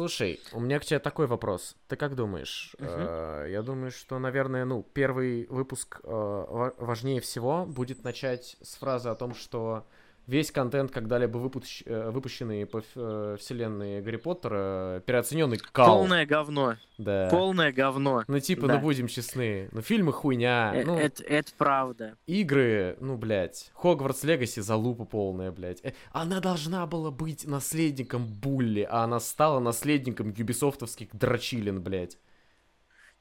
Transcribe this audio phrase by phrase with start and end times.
[0.00, 1.76] Слушай, у меня к тебе такой вопрос.
[1.86, 2.74] Ты как думаешь?
[2.78, 8.76] Э, Я думаю, что, наверное, ну, первый выпуск э, ва- важнее всего будет начать с
[8.76, 9.86] фразы о том, что
[10.30, 15.98] весь контент, когда-либо выпущ- э, выпущенный по э, вселенной Гарри Поттера, переоцененный кал.
[15.98, 16.76] Полное говно.
[16.98, 17.28] Да.
[17.30, 18.24] Полное говно.
[18.28, 18.74] Ну, типа, да.
[18.74, 19.68] ну, будем честны.
[19.72, 20.72] Ну, фильмы хуйня.
[20.74, 22.14] Э, ну, Это, это правда.
[22.26, 23.70] игры, ну, блядь.
[23.74, 25.80] Хогвартс Легаси залупа полная, блядь.
[25.82, 32.16] Э, Она должна была быть наследником Булли, а она стала наследником юбисофтовских дрочилин, блядь.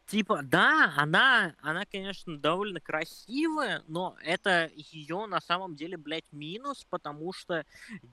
[0.09, 6.83] Типа, да, она, она, конечно, довольно красивая, но это ее на самом деле, блядь, минус,
[6.89, 7.63] потому что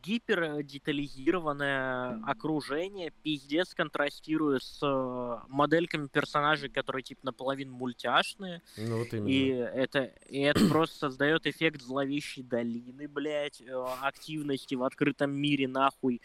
[0.02, 9.28] гипердетализированное окружение пиздец контрастирует с э, модельками персонажей, которые, типа, наполовину мультяшные, Ну, вот именно.
[9.28, 15.66] и это, и это просто создает эффект зловещей долины, блядь, э, активности в открытом мире,
[15.66, 16.20] нахуй,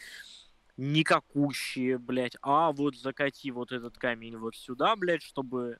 [0.81, 2.35] никакущие, блядь.
[2.41, 5.77] А вот закати вот этот камень вот сюда, блядь, чтобы...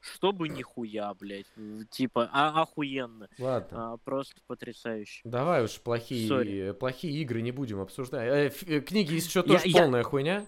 [0.00, 1.46] Чтобы нихуя, блядь.
[1.90, 3.26] Типа, а, охуенно.
[3.38, 3.94] Ладно.
[3.94, 5.22] А, просто потрясающе.
[5.24, 6.72] Давай уж плохие, Сори.
[6.78, 8.28] плохие игры не будем обсуждать.
[8.52, 10.44] Э, э, книги есть что Я- тоже я- полная хуйня.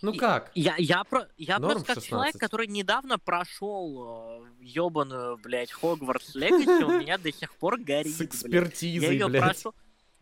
[0.00, 0.50] Ну И- как?
[0.54, 2.08] Я, я, про, я Норм просто как 16.
[2.08, 8.18] человек, который недавно прошел ебаную, блядь, Хогвартс Легаси, у меня до сих пор горит, С
[8.18, 8.32] блядь.
[8.32, 9.74] Я экспертизой, ее прошел.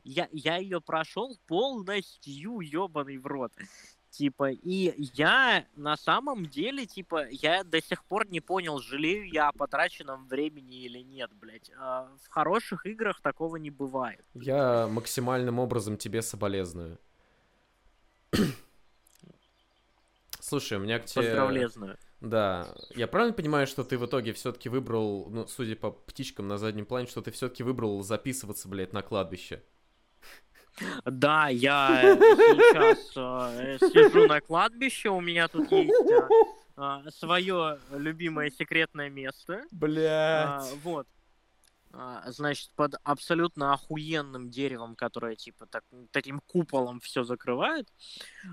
[0.04, 3.52] Я, я ее прошел полностью, ебаный в рот.
[4.10, 9.48] Типа, и я на самом деле, типа, я до сих пор не понял, жалею я
[9.48, 11.70] о потраченном времени или нет, блядь.
[11.78, 14.22] А, в хороших играх такого не бывает.
[14.34, 16.98] Я максимальным образом тебе соболезную.
[20.40, 21.22] Слушай, у меня к тебе...
[21.22, 21.96] Поздравлезную.
[22.20, 26.58] Да, я правильно понимаю, что ты в итоге все-таки выбрал, ну, судя по птичкам на
[26.58, 29.62] заднем плане, что ты все-таки выбрал записываться, блядь, на кладбище.
[31.04, 35.92] Да, я сейчас э, сижу на кладбище, у меня тут есть
[37.18, 39.62] свое любимое секретное место.
[39.62, 40.72] А, Блядь.
[40.82, 41.06] вот.
[41.92, 47.86] А, значит, под абсолютно охуенным деревом, которое, типа, так, таким куполом все закрывает.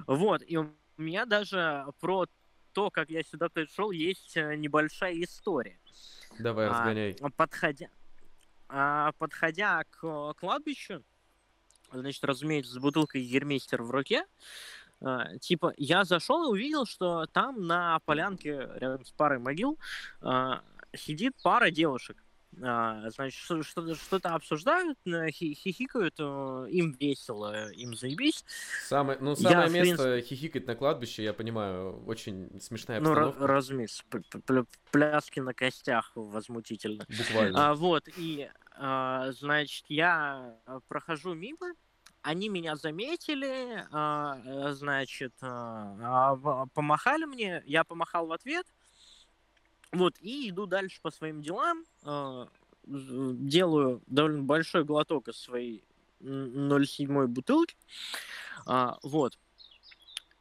[0.07, 2.25] Вот, и у меня даже про
[2.73, 5.79] то, как я сюда пришел, есть э, небольшая история.
[6.37, 7.15] Давай, А, разгоняй.
[7.37, 7.87] Подходя,
[8.67, 11.03] а, подходя к э, кладбищу,
[11.91, 14.25] значит, разумеется, с бутылкой Ермейстер в руке,
[15.01, 19.77] а, типа, я зашел и увидел, что там на полянке рядом с парой могил
[20.21, 20.61] а,
[20.95, 22.17] сидит пара девушек.
[22.63, 28.43] А, значит, что- что- что-то обсуждают, хи- хихикают, им весело, им заебись.
[28.87, 33.45] Самое, ну, я, самое в место хихикать на кладбище, я понимаю, очень смешная Ну, обстановка.
[33.47, 37.05] разумеется, п- пля- пляски на костях возмутительно.
[37.17, 37.69] Буквально.
[37.69, 38.49] А, вот, и,
[38.79, 41.73] значит, я а, прохожу мимо,
[42.21, 48.65] они меня заметили, а, э, значит, а, а, помахали мне, я помахал в ответ,
[49.91, 52.47] вот, и иду дальше по своим делам, а,
[52.85, 55.83] делаю довольно большой глоток из своей
[56.21, 57.75] н- 0,7 бутылки,
[58.65, 59.37] а, вот,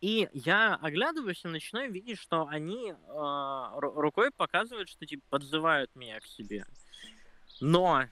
[0.00, 5.94] и я оглядываюсь и начинаю видеть, что они а, ру- рукой показывают, что типа подзывают
[5.96, 6.64] меня к себе.
[7.60, 8.04] Но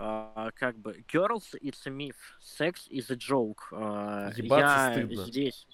[0.00, 3.62] а, как бы girls it's a myth, sex is a joke.
[3.72, 5.24] А, Ебаться я стыдно.
[5.26, 5.66] здесь.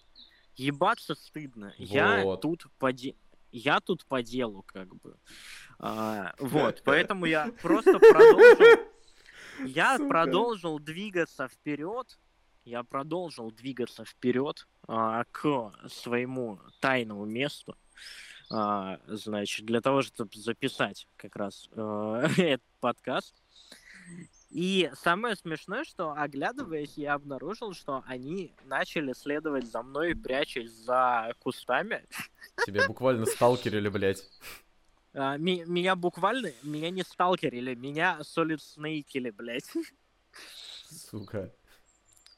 [0.57, 1.75] Ебаться стыдно.
[1.79, 2.41] Я Вот.
[2.41, 3.17] тут по де-
[3.53, 5.17] я тут по делу как бы.
[5.79, 8.89] А, вот, поэтому я просто продолжил.
[9.67, 10.09] Я Сука.
[10.09, 12.19] продолжил двигаться вперед.
[12.65, 17.77] Я продолжил двигаться вперед а, к своему тайному месту.
[18.51, 23.35] А, значит, для того, чтобы записать как раз э, этот подкаст.
[24.51, 31.35] И самое смешное, что оглядываясь, я обнаружил, что они начали следовать за мной, прячась за
[31.41, 32.05] кустами.
[32.65, 34.23] Тебя буквально сталкерили, блядь.
[35.13, 39.73] А, ми- меня буквально, меня не сталкерили, меня солид снейкили, блядь.
[40.89, 41.53] Сука.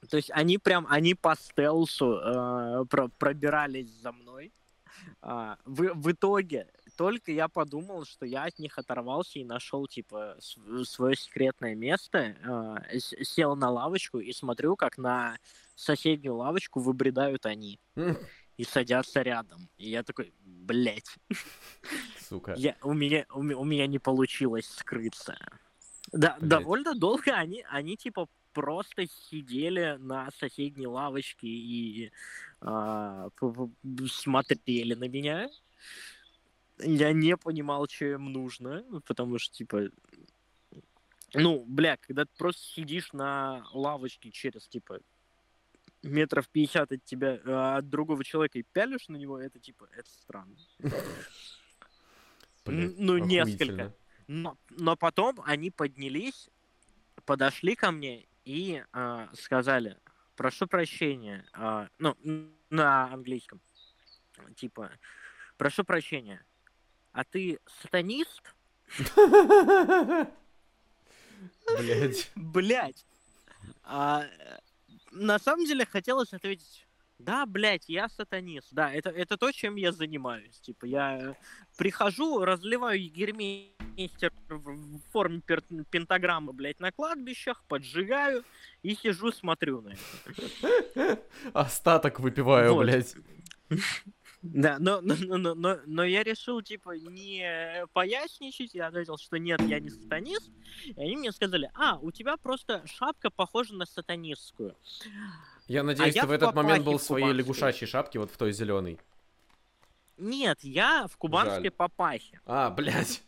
[0.09, 4.53] То есть они прям, они по стелсу э, про- пробирались за мной.
[5.21, 10.37] А, в, в итоге только я подумал, что я от них оторвался и нашел типа
[10.85, 12.37] свое секретное место,
[12.91, 15.39] э, сел на лавочку и смотрю, как на
[15.75, 17.79] соседнюю лавочку выбредают они
[18.57, 19.69] и садятся рядом.
[19.79, 21.15] И я такой, блять,
[22.21, 22.55] Сука.
[22.57, 25.37] я, у, меня, у, у меня не получилось скрыться.
[26.13, 26.49] Да, Блядь.
[26.49, 32.11] довольно долго они, они типа просто сидели на соседней лавочке и
[32.61, 33.69] п-
[34.09, 35.51] смотрели на меня.
[36.79, 39.89] Я не понимал, что им нужно, потому что, типа,
[41.35, 45.01] ну, бля, когда ты просто сидишь на лавочке через, типа,
[46.03, 50.11] метров 50 от тебя, а, от другого человека и пялишь на него, это типа, это
[50.11, 50.57] странно.
[52.69, 53.27] Ну, охуительно.
[53.27, 53.95] несколько.
[54.27, 56.51] Но, но потом они поднялись,
[57.25, 59.99] подошли ко мне и а, сказали,
[60.35, 62.17] прошу прощения, а, ну,
[62.71, 63.61] на английском,
[64.57, 64.91] типа,
[65.57, 66.45] прошу прощения,
[67.17, 68.43] а ты сатанист?
[71.79, 72.31] Блядь.
[72.37, 73.07] Блять.
[73.83, 74.27] А,
[75.13, 76.87] на самом деле хотелось ответить,
[77.19, 78.69] да, блядь, я сатанист.
[78.71, 80.61] Да, это, это то, чем я занимаюсь.
[80.61, 81.37] Типа, я
[81.79, 85.41] прихожу, разливаю егермейстер в форме
[85.91, 88.45] пентаграммы, блядь, на кладбищах, поджигаю
[88.83, 91.23] и сижу, смотрю на это.
[91.55, 92.83] Остаток выпиваю, Вот.
[92.83, 93.15] блядь.
[94.55, 98.75] Да, но, но, но, но, но- я решил, типа, не поясничать.
[98.75, 100.51] Я ответил, что нет, я не сатанист.
[100.85, 104.77] И они мне сказали, а, у тебя просто шапка похожа на сатанистскую.
[105.67, 108.53] Я надеюсь, я ты в этот момент был в своей лягушачьей шапке, вот в той
[108.53, 108.99] зеленой.
[110.17, 111.71] Нет, я в кубанской Жаль.
[111.73, 112.41] папахе.
[112.47, 113.23] А, блядь.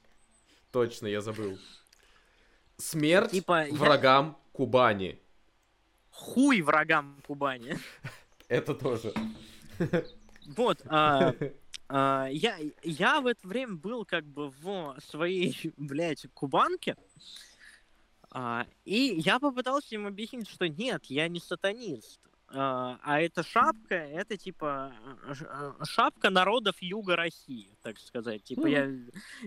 [0.72, 1.58] Точно, я забыл.
[2.76, 5.20] Смерть Типа, я- врагам Кубани.
[6.10, 7.76] Хуй врагам Кубани.
[8.48, 9.12] Это тоже.
[10.56, 11.34] Вот, а,
[11.88, 16.96] а, я, я в это время был как бы в своей, блядь, кубанке,
[18.30, 22.20] а, и я попытался им объяснить, что нет, я не сатанист.
[22.50, 24.94] А а эта шапка, это типа
[25.34, 28.42] ш- э, шапка народов Юга России, так сказать.
[28.42, 28.90] Типа я,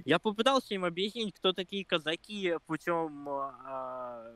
[0.05, 4.31] я попытался им объяснить, кто такие казаки путем а,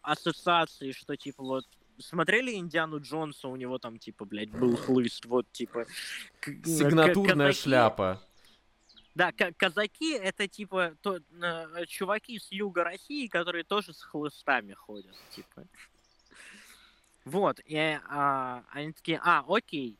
[0.00, 1.66] ассоциации, что типа вот
[1.98, 5.86] смотрели Индиану Джонса, у него там типа, блядь, был хлыст, вот типа.
[6.40, 8.22] к- к- Сигнатурная казаки- шляпа.
[9.14, 11.20] Да, ка- казаки это типа то,
[11.86, 15.66] чуваки с юга России, которые тоже с хлыстами ходят, типа.
[17.24, 17.76] Вот, и
[18.08, 19.98] а, они такие, а, окей.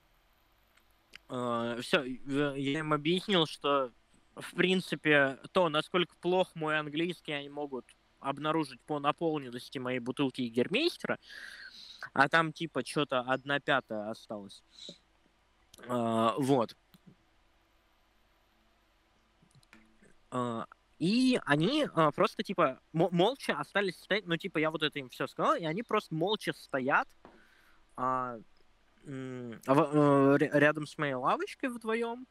[1.29, 3.91] все, я им объяснил, что
[4.37, 7.85] в принципе то, насколько плох мой английский, они могут
[8.21, 11.19] обнаружить по наполненности моей бутылки Гермейстера,
[12.13, 14.63] а там типа что-то одна пятая осталась.
[15.89, 16.77] А, вот.
[20.31, 20.67] А,
[20.99, 24.27] И они а, просто, типа, мо- молча остались стоять.
[24.27, 27.09] Ну, типа, я вот это им все сказал, и они просто молча стоят
[27.97, 28.39] а,
[29.05, 29.09] э,
[29.67, 32.27] ря- рядом с моей лавочкой вдвоем.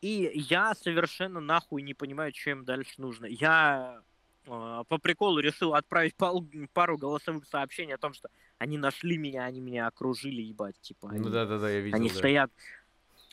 [0.00, 3.26] И я совершенно нахуй не понимаю, что им дальше нужно.
[3.26, 4.02] Я
[4.48, 8.28] по приколу решил отправить пару голосовых сообщений о том, что
[8.58, 11.08] они нашли меня, они меня окружили, ебать, типа.
[11.08, 11.96] Ну они- да-да-да, я видел.
[11.96, 12.14] они да.
[12.14, 12.50] стоят,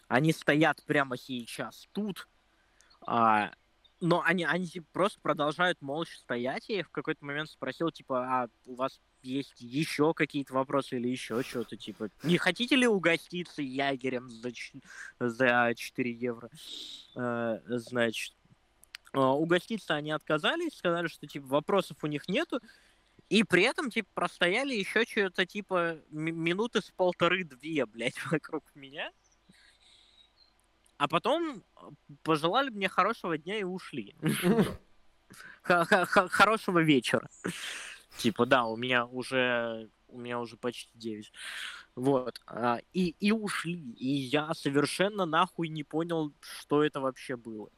[0.08, 2.28] они стоят прямо сейчас тут,
[3.02, 3.52] а,
[4.02, 6.70] но они, они типа, просто продолжают молча стоять.
[6.70, 11.08] Я их в какой-то момент спросил, типа, а у вас есть еще какие-то вопросы или
[11.08, 14.52] еще что-то, типа, не хотите ли угоститься ягерем за,
[15.20, 16.50] за 4 евро?
[17.16, 18.44] Э, значит, а,
[19.20, 22.60] угоститься они отказались, сказали, что, типа, вопросов у них нету,
[23.30, 29.12] и при этом, типа, простояли еще что-то, типа, минуты с полторы-две, блядь, вокруг меня.
[30.98, 31.90] А потом э,
[32.24, 34.16] пожелали мне хорошего дня и ушли.
[35.62, 37.28] Хорошего вечера.
[38.18, 41.32] Типа, да, у меня уже у меня уже почти 9.
[41.96, 42.42] Вот.
[42.48, 43.92] а, И, и ушли.
[43.98, 47.69] И я совершенно нахуй не понял, что это вообще было.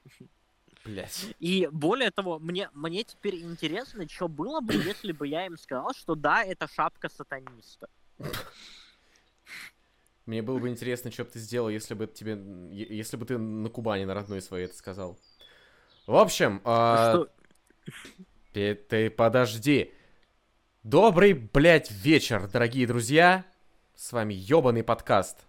[0.88, 1.36] Блять.
[1.40, 5.94] И более того, мне, мне теперь интересно, что было бы, если бы я им сказал,
[5.94, 7.90] что да, это шапка сатаниста.
[10.26, 12.38] Мне было бы интересно, что бы ты сделал, если бы тебе,
[12.72, 15.18] если бы ты на Кубани на родной своей это сказал.
[16.06, 17.30] В общем, а, Что-
[18.54, 19.94] ты, ты подожди.
[20.84, 23.46] Добрый, блядь, вечер, дорогие друзья.
[23.96, 25.48] С вами ёбаный подкаст.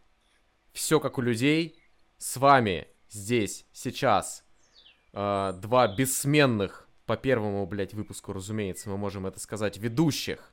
[0.73, 1.80] Все как у людей.
[2.16, 4.45] С вами здесь, сейчас,
[5.20, 10.52] а, два бессменных, по первому, блядь, выпуску, разумеется, мы можем это сказать, ведущих.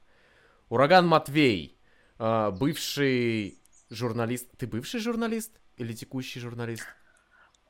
[0.69, 1.77] Ураган Матвей,
[2.17, 3.60] а, бывший
[3.91, 4.50] журналист.
[4.57, 6.84] Ты бывший журналист или текущий журналист?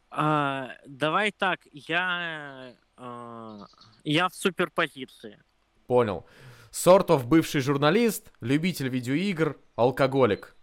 [0.10, 3.66] А, давай так, я, а,
[4.06, 5.44] я в суперпозиции.
[5.88, 6.26] Понял.
[6.72, 10.56] Сортов бывший журналист, любитель видеоигр, алкоголик.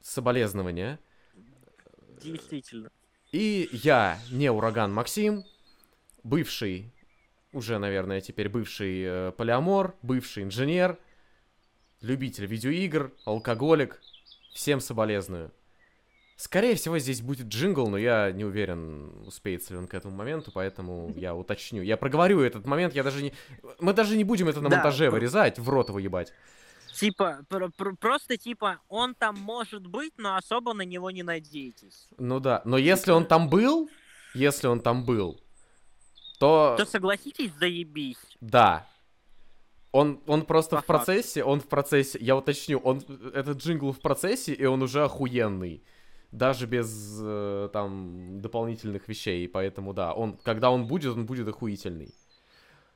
[0.00, 0.98] Соболезнования.
[2.20, 2.90] Действительно.
[3.32, 5.44] И я, не ураган Максим,
[6.24, 6.92] бывший,
[7.52, 10.98] уже, наверное, теперь бывший э, полиамор, бывший инженер,
[12.00, 14.00] любитель видеоигр, алкоголик.
[14.52, 15.52] Всем соболезную.
[16.36, 20.52] Скорее всего, здесь будет джингл, но я не уверен, успеется ли он к этому моменту,
[20.52, 21.82] поэтому я уточню.
[21.82, 23.32] Я проговорю этот момент, я даже не...
[23.80, 26.32] Мы даже не будем это на монтаже вырезать, в рот его ебать.
[26.98, 32.08] Типа, пр- пр- просто типа, он там может быть, но особо на него не надейтесь.
[32.18, 33.88] Ну да, но если он там был,
[34.34, 35.40] если он там был,
[36.40, 36.74] то...
[36.76, 38.36] То согласитесь, заебись.
[38.40, 38.86] Да.
[39.92, 42.98] Он, он просто По в процессе, он в процессе, я уточню, он,
[43.32, 45.84] этот джингл в процессе, и он уже охуенный.
[46.30, 52.14] Даже без э, там дополнительных вещей, поэтому да, он, когда он будет, он будет охуительный.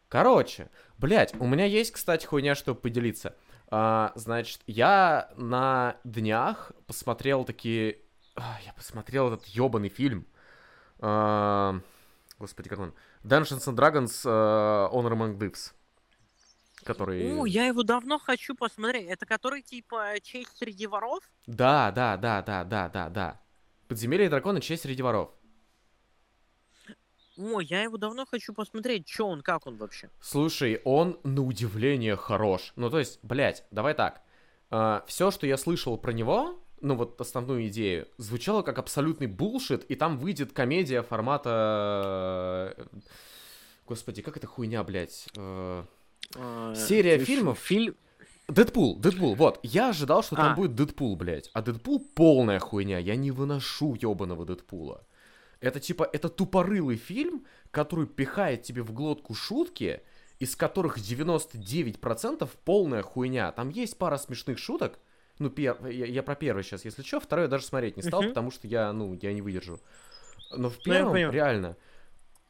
[0.08, 0.68] Короче,
[0.98, 3.34] блять, у меня есть, кстати, хуйня, чтобы поделиться.
[3.74, 8.00] А, значит, я на днях посмотрел такие...
[8.36, 10.26] а, я посмотрел этот ебаный фильм.
[10.98, 11.80] А,
[12.38, 12.92] господи, как он?
[13.24, 15.72] Dungeons and Dragons uh, Honor Among Thieves.
[16.84, 17.34] Который...
[17.34, 19.08] О, я его давно хочу посмотреть.
[19.08, 21.24] Это который типа честь среди воров?
[21.46, 23.40] Да, да, да, да, да, да, да.
[23.88, 25.30] Подземелье дракона, честь среди воров.
[27.38, 29.06] О, я его давно хочу посмотреть.
[29.06, 30.10] Че он, как он вообще?
[30.20, 32.72] Слушай, он на удивление хорош.
[32.76, 34.22] Ну, то есть, блядь, давай так.
[35.06, 39.94] все, что я слышал про него, ну вот основную идею, звучало как абсолютный булшит, и
[39.94, 42.74] там выйдет комедия формата...
[42.76, 42.84] э,
[43.86, 45.26] Господи, как это хуйня, блядь?
[45.36, 45.84] Э,
[46.36, 47.58] А, Серия фильмов?
[47.58, 47.94] Фильм...
[48.48, 49.60] Дэдпул, Дэдпул, вот.
[49.62, 50.54] Я ожидал, что там А.
[50.56, 51.50] будет Дэдпул, блядь.
[51.52, 52.98] А Дэдпул полная хуйня.
[52.98, 55.06] Я не выношу ебаного Дэдпула.
[55.62, 60.02] Это типа, это тупорылый фильм, который пихает тебе в глотку шутки,
[60.40, 63.52] из которых 99% полная хуйня.
[63.52, 64.98] Там есть пара смешных шуток.
[65.38, 65.86] Ну, пер...
[65.86, 67.20] я, я про первый сейчас, если что.
[67.20, 68.30] Второй я даже смотреть не стал, Мгм.
[68.30, 69.80] потому что я, ну, я не выдержу.
[70.50, 71.30] Но в Ну, первом, понял.
[71.30, 71.76] реально,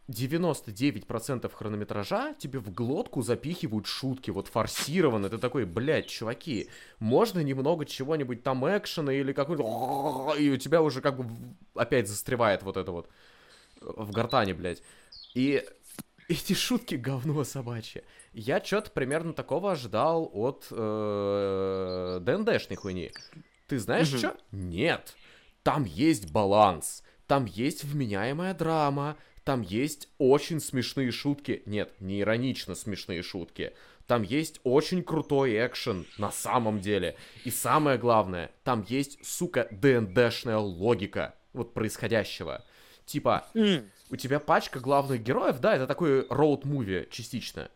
[0.09, 5.29] 99% хронометража тебе в глотку запихивают шутки, вот форсированно.
[5.29, 6.69] Ты такой, блядь, чуваки,
[6.99, 10.35] можно немного чего-нибудь там экшена или какой-то...
[10.39, 11.27] И у тебя уже как бы
[11.75, 13.09] опять застревает вот это вот
[13.81, 14.83] в гортане, блядь.
[15.35, 15.65] И
[16.29, 18.05] эти шутки говно собачье.
[18.33, 23.13] Я что-то примерно такого ожидал от э, ДНДшной хуйни.
[23.69, 24.37] Ты знаешь что?
[24.51, 25.15] Нет.
[25.63, 27.03] Там есть баланс.
[27.27, 29.17] Там есть вменяемая драма.
[29.45, 31.63] Там есть очень смешные шутки.
[31.67, 33.73] Нет, не иронично смешные шутки.
[34.07, 37.17] Там есть очень крутой экшен на самом деле.
[37.45, 42.65] И самое главное, там есть, сука, ДНДшная логика вот происходящего.
[43.07, 43.47] Типа,
[44.11, 47.71] у тебя пачка главных героев, да, это такой роуд-муви частично.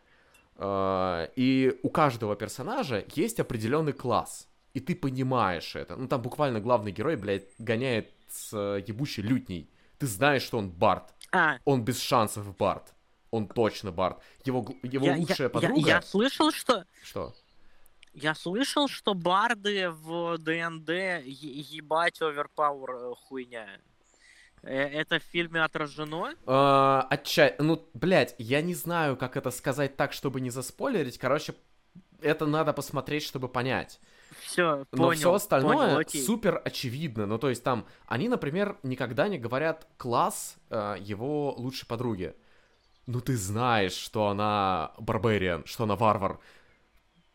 [0.55, 4.47] А, И у каждого персонажа есть определенный класс.
[4.73, 5.95] И ты понимаешь это.
[5.95, 9.71] Ну, там буквально главный герой, блядь, гоняет с э, ебучей лютней.
[9.97, 11.13] Ты знаешь, что он Барт.
[11.31, 12.93] А, Он без шансов Барт.
[13.31, 14.19] Он точно Барт.
[14.45, 15.87] Его, его я, я- лучшая я- подруга...
[15.89, 17.33] я слышал, что Что?
[18.13, 20.89] я слышал, что барды в ДНД
[21.25, 23.67] ебать оверпауэр э, хуйня.
[24.63, 26.33] Э, Это в фильме отражено?
[26.45, 27.53] А, отча...
[27.59, 31.17] Ну, блядь, я не знаю, как это сказать так, чтобы не заспойлерить.
[31.17, 31.53] Короче,
[32.21, 33.99] это надо посмотреть, чтобы понять.
[34.47, 35.11] Все, Но понял.
[35.19, 36.21] все остальное понял, окей.
[36.23, 37.25] супер очевидно.
[37.25, 42.33] Ну, то есть там, они, например, никогда не говорят класс э, его лучшей подруги.
[43.07, 46.39] Ну, ты знаешь, что она барбариан, что она варвар.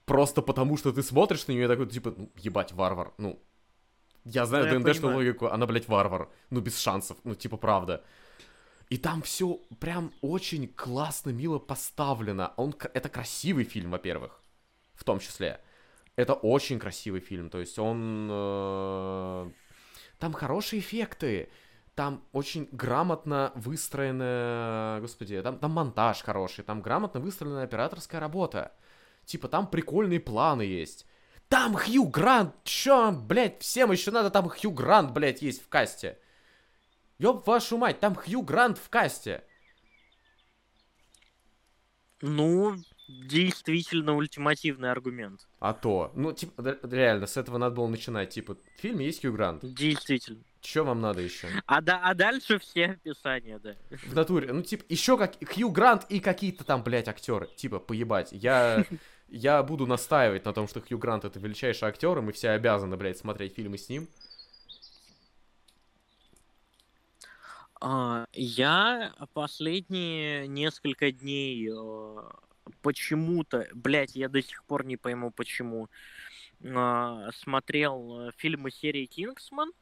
[0.07, 3.13] Просто потому, что ты смотришь на нее и такой, типа, ну, ебать, варвар.
[3.19, 3.39] Ну,
[4.25, 5.17] я знаю Ну, ДНДшную понимаю.
[5.17, 6.29] логику, она, блядь, варвар.
[6.51, 7.19] Ну, без шансов.
[7.25, 8.03] Ну, типа, правда.
[8.89, 12.53] И там все прям очень классно, мило поставлено.
[12.57, 14.41] Он, это красивый фильм, во-первых,
[14.95, 15.61] в том числе.
[16.17, 18.29] Это очень красивый фильм, то есть он...
[18.31, 19.51] э,
[20.19, 21.51] Там хорошие эффекты,
[21.95, 25.01] там очень грамотно выстроенная...
[25.01, 28.73] Господи, там, там монтаж хороший, там грамотно выстроенная операторская работа.
[29.25, 31.07] Типа, там прикольные планы есть.
[31.49, 32.55] Там Хью Грант!
[32.65, 36.19] Чё, блядь, всем еще надо там Хью Грант, блядь, есть в касте.
[37.19, 39.45] Ёб вашу мать, там Хью Грант в касте.
[42.21, 42.77] Ну,
[43.09, 45.47] действительно ультимативный аргумент.
[45.59, 46.13] А то.
[46.15, 48.31] Ну, типа, ре- реально, с этого надо было начинать.
[48.31, 49.65] Типа, в фильме есть Хью Грант.
[49.65, 50.43] Действительно.
[50.61, 51.49] Чё вам надо еще?
[51.67, 53.75] А, да, а дальше все описания, да.
[53.91, 54.53] В натуре.
[54.53, 57.49] Ну, типа, еще как Хью Грант и какие-то там, блядь, актеры.
[57.57, 58.29] Типа, поебать.
[58.33, 58.85] Я,
[59.29, 62.97] я буду настаивать на том, что Хью Грант это величайший актер, и мы все обязаны,
[62.97, 64.09] блядь, смотреть фильмы с ним.
[67.81, 71.69] А, Я последние несколько дней
[72.83, 75.89] почему-то, блять, я до сих пор не пойму почему,
[76.65, 79.73] а, смотрел э, фильмы серии Кингсман.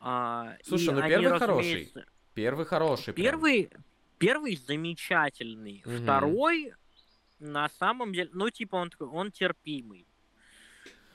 [0.00, 1.58] А, Слушай, ну они, первый хороший.
[1.58, 3.14] разумеется, Первый хороший.
[3.14, 3.24] прям.
[3.24, 3.70] Первый,
[4.18, 6.02] первый замечательный, Мгм.
[6.02, 6.72] второй
[7.38, 10.06] на самом деле, ну типа он такой, он терпимый.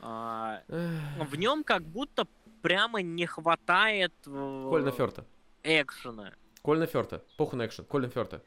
[0.01, 2.25] А, в нем как будто
[2.62, 5.25] прямо не хватает э, Кольна Фёрта.
[5.63, 6.34] экшена.
[6.62, 7.24] Кольна Фёрта.
[7.38, 7.84] Похуй на экшен.
[7.86, 8.41] Кольна Фёрта.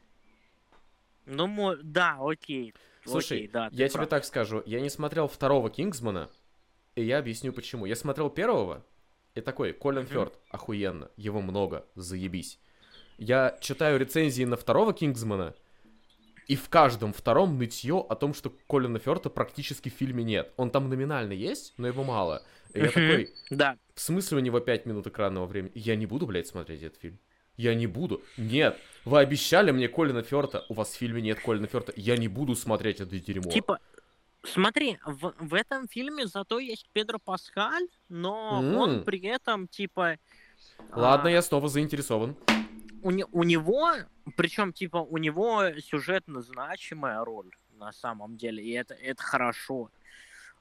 [1.25, 2.73] Ну, да, окей.
[3.05, 4.09] Слушай, Окей, да, я тебе прав.
[4.09, 6.29] так скажу, я не смотрел второго Кингсмана,
[6.95, 7.85] и я объясню почему.
[7.85, 8.85] Я смотрел первого,
[9.35, 10.05] и такой, Колин.
[10.05, 12.59] Фёрд, охуенно, его много, заебись.
[13.17, 15.53] Я читаю рецензии на второго Кингсмана,
[16.47, 20.53] и в каждом втором нытье о том, что Колина Фёрда практически в фильме нет.
[20.57, 22.43] Он там номинально есть, но его мало.
[22.73, 25.71] И я такой, Да, в смысле у него 5 минут экранного времени?
[25.75, 27.19] Я не буду, блядь, смотреть этот фильм.
[27.55, 28.21] Я не буду.
[28.37, 28.77] Нет.
[29.05, 30.65] Вы обещали мне Колина Фёрта.
[30.69, 31.93] У вас в фильме нет Колина Фёрта.
[31.95, 33.51] Я не буду смотреть это дерьмо.
[33.51, 33.79] типа,
[34.43, 38.77] смотри, в, в этом фильме зато есть Педро Паскаль, но М.
[38.77, 40.17] он при этом, типа...
[40.95, 42.35] Ладно, а, я снова заинтересован.
[43.01, 43.91] у, не- у него,
[44.37, 49.89] причем, типа, у него сюжетно значимая роль на самом деле, и это, это хорошо.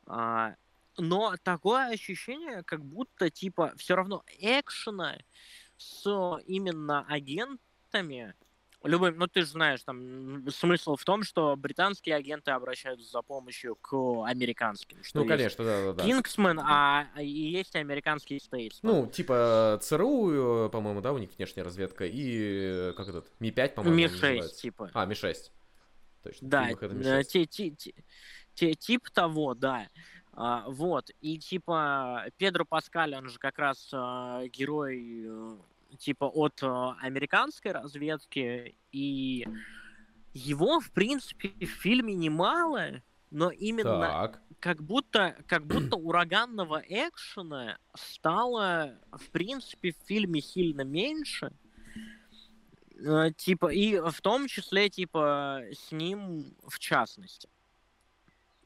[0.07, 0.57] А,
[0.99, 5.17] но такое ощущение, как будто, типа, все равно экшена
[5.77, 6.05] с
[6.47, 7.07] именно
[7.93, 8.35] агентами,
[8.83, 13.77] любым, ну ты же знаешь, там смысл в том, что британские агенты обращаются за помощью
[13.77, 13.93] к
[14.27, 15.03] американским.
[15.03, 16.05] Что Ну, конечно, да-да-да.
[16.05, 18.93] Кингсмен, а и есть американский Стейтсмен.
[18.93, 23.69] Ну, типа ЦРУ, э, по-моему, да, у них внешняя разведка, и э, как этот, Ми-5,
[23.75, 24.61] по-моему, он Ми-6, называется.
[24.61, 24.91] типа.
[24.95, 25.37] А, Ми-6.
[26.25, 27.25] Точно, Да, э, Ми-6.
[27.25, 27.95] те, те, те,
[28.55, 29.89] те- тип того, да.
[30.35, 35.59] А, вот, и типа Педро Паскаль, он же как раз а, герой
[35.99, 39.47] типа от а, американской разведки, и
[40.33, 44.43] его, в принципе, в фильме немало, но именно Так.
[44.61, 51.53] как будто, как будто ураганного экшена стало, в принципе, в фильме сильно меньше.
[53.05, 57.49] Э, Типа, и в том числе, типа, с ним в частности.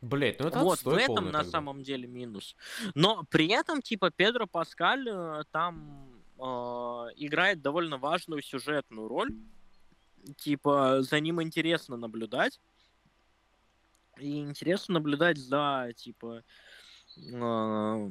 [0.03, 1.51] Блять, ну это вот, в этом на тогда.
[1.51, 2.55] самом деле минус.
[2.95, 9.31] Но при этом, типа, Педро Паскаль э, там играет довольно важную сюжетную роль.
[10.39, 12.61] Типа, за ним интересно наблюдать.
[14.19, 16.43] И интересно наблюдать за, типа,
[17.17, 18.11] э,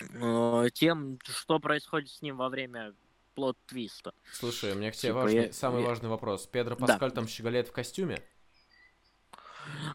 [0.00, 2.94] э, тем, что происходит с ним во время
[3.34, 4.12] плод-твиста.
[4.32, 6.46] Слушай, у меня к тебе Типа, важный, я- самый я- важный вопрос.
[6.46, 6.86] Педро Да.
[6.86, 8.22] Паскаль там щеголяет в костюме?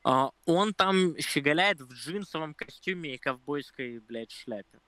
[0.03, 4.79] А, он там щеголяет в джинсовом костюме и ковбойской, блядь, шляпе.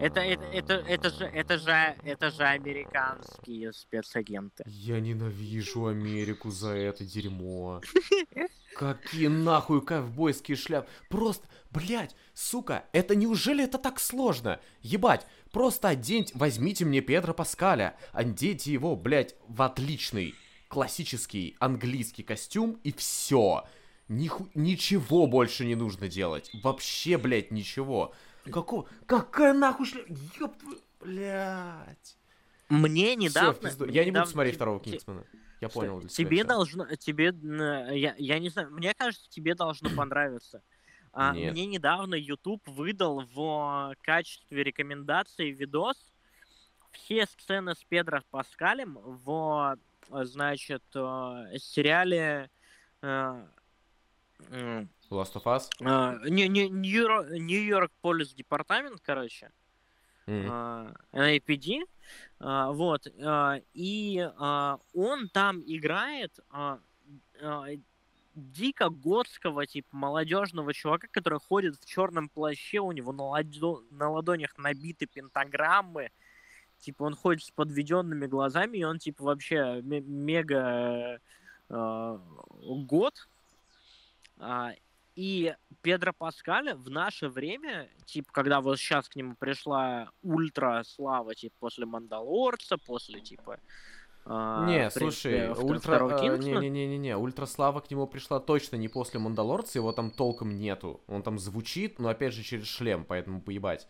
[0.00, 1.70] Это, это, это, это же, это же,
[2.02, 4.64] это же американские спецагенты.
[4.66, 7.82] Я ненавижу Америку за это дерьмо.
[8.74, 10.88] Какие нахуй ковбойские шляп.
[11.10, 14.58] Просто, блядь, сука, это неужели это так сложно?
[14.80, 20.34] Ебать, просто оденьте, возьмите мне Педро Паскаля, оденьте его, блядь, в отличный
[20.68, 23.66] классический английский костюм и все.
[24.10, 24.48] Ниху...
[24.54, 26.50] Ничего больше не нужно делать.
[26.64, 28.12] Вообще, блядь, ничего.
[28.50, 28.88] Какого?
[29.06, 30.12] Какая нахуй шляпа?
[30.40, 30.52] Ёб.
[31.00, 32.16] Блядь.
[32.68, 33.60] Мне Всё, недавно...
[33.60, 35.24] мне Я не буду недавно смотреть второго Кингсмана.
[35.60, 36.48] Я что, понял себя Тебе всё.
[36.48, 36.96] должно...
[36.96, 37.34] Тебе...
[37.96, 40.60] Я, я не знаю, мне кажется, тебе должно понравиться.
[41.12, 41.52] А, Нет.
[41.52, 45.96] мне недавно YouTube выдал в качестве рекомендации видос
[46.90, 49.76] все сцены с Педро Паскалем в,
[50.08, 52.50] значит, э, сериале
[53.02, 53.46] э,
[55.10, 55.68] Last of Us?
[55.80, 59.50] А, не, не, Нью-Йорк, Полис Департамент, короче,
[60.50, 61.82] а, NAPD,
[62.38, 66.78] а, вот, а, и а, он там играет а,
[67.42, 67.66] а,
[68.34, 74.10] дико готского, типа, молодежного чувака, который ходит в черном плаще, у него на, ладо- на
[74.10, 76.10] ладонях набиты пентаграммы,
[76.78, 81.20] типа, он ходит с подведенными глазами, и он, типа, вообще ме- мега
[81.68, 82.18] э,
[82.60, 83.39] год, а,
[85.16, 91.34] и Педро Паскаля в наше время, типа, когда вот сейчас к нему пришла ультра слава,
[91.34, 93.58] типа, после Мандалорца, после, типа...
[94.24, 95.98] а, Не, принципе, слушай, ультра...
[96.38, 101.02] Не-не-не-не, ультраслава к нему пришла точно не после Мандалорца, его там толком нету.
[101.06, 103.86] Он там звучит, но опять же через шлем, поэтому поебать.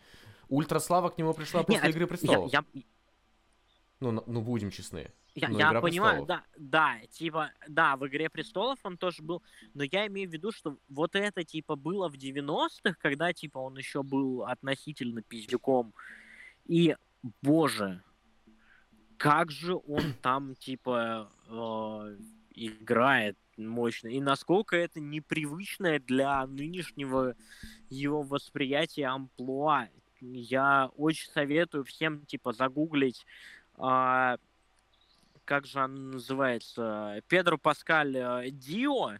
[0.49, 2.51] Ультраслава к нему пришла Не, после это- Игры Я, Престолов.
[2.51, 2.63] я,
[4.01, 5.11] Ну, на- ну, будем честны.
[5.35, 6.27] Я, Ну, я «Игра понимаю, престолов».
[6.27, 9.41] да, да, типа, да, в «Игре престолов» он тоже был,
[9.73, 13.77] но я имею в виду, что вот это, типа, было в 90-х, когда, типа, он
[13.77, 15.93] еще был относительно пиздюком,
[16.65, 16.95] и,
[17.41, 18.03] боже,
[19.17, 22.17] как же он там, типа, э,
[22.53, 27.35] играет мощно, и насколько это непривычное для нынешнего
[27.89, 29.87] его восприятия амплуа.
[30.19, 33.25] Я очень советую всем, типа, загуглить
[33.75, 34.37] а,
[35.51, 39.17] как же он называется, Педро Паскаль э, Дио,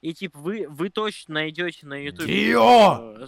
[0.00, 2.46] и типа вы, вы точно найдете на ютубе.
[2.46, 3.14] Дио!
[3.18, 3.26] э,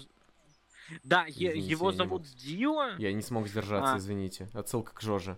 [1.04, 2.30] Да, Извините, его я зовут мог.
[2.36, 3.98] Дио, Я не смог сдержаться, А.
[3.98, 4.48] извините.
[4.54, 5.36] Отсылка к Жоже.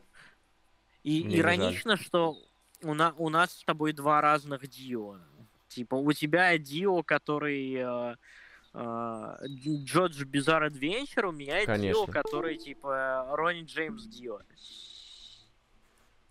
[1.03, 2.39] и мне не иронично, что
[2.85, 5.19] у, на, у нас с тобой два разных Дио.
[5.67, 8.17] Типа, у тебя Дио, который э,
[8.73, 9.37] э,
[9.83, 12.07] Джордж Бизар Адвенчер, у меня Конечно.
[12.07, 14.39] Дио, который, типа, Ронни Джеймс Дио.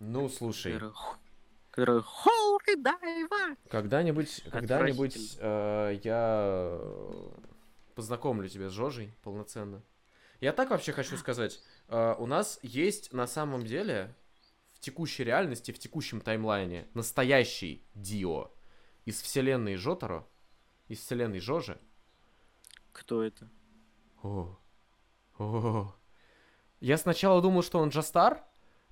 [0.00, 1.18] Ну, слушай, Который, х-
[1.70, 3.56] который Holy Diver!
[3.68, 6.80] когда-нибудь, когда-нибудь э, я
[7.94, 9.82] познакомлю тебя с Жожей полноценно.
[10.40, 11.60] Я так вообще хочу сказать.
[11.88, 14.14] э, у нас есть на самом деле
[14.72, 18.52] в текущей реальности, в текущем таймлайне настоящий Дио
[19.04, 20.26] из вселенной Жотаро,
[20.88, 21.78] из вселенной Жожи.
[22.92, 23.48] Кто это?
[24.22, 24.58] О.
[25.38, 25.94] О.
[26.80, 28.44] Я сначала думал, что он Джастар,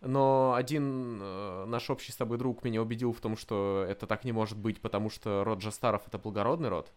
[0.03, 4.25] но один э, наш общий с тобой друг меня убедил в том, что это так
[4.25, 6.93] не может быть, потому что род Джастаров это благородный род.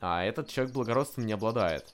[0.00, 1.84] А этот человек благородством не обладает.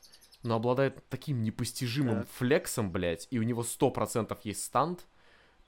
[0.42, 2.28] Но обладает таким непостижимым Так.
[2.30, 5.06] флексом, блядь, и у него 100% есть станд,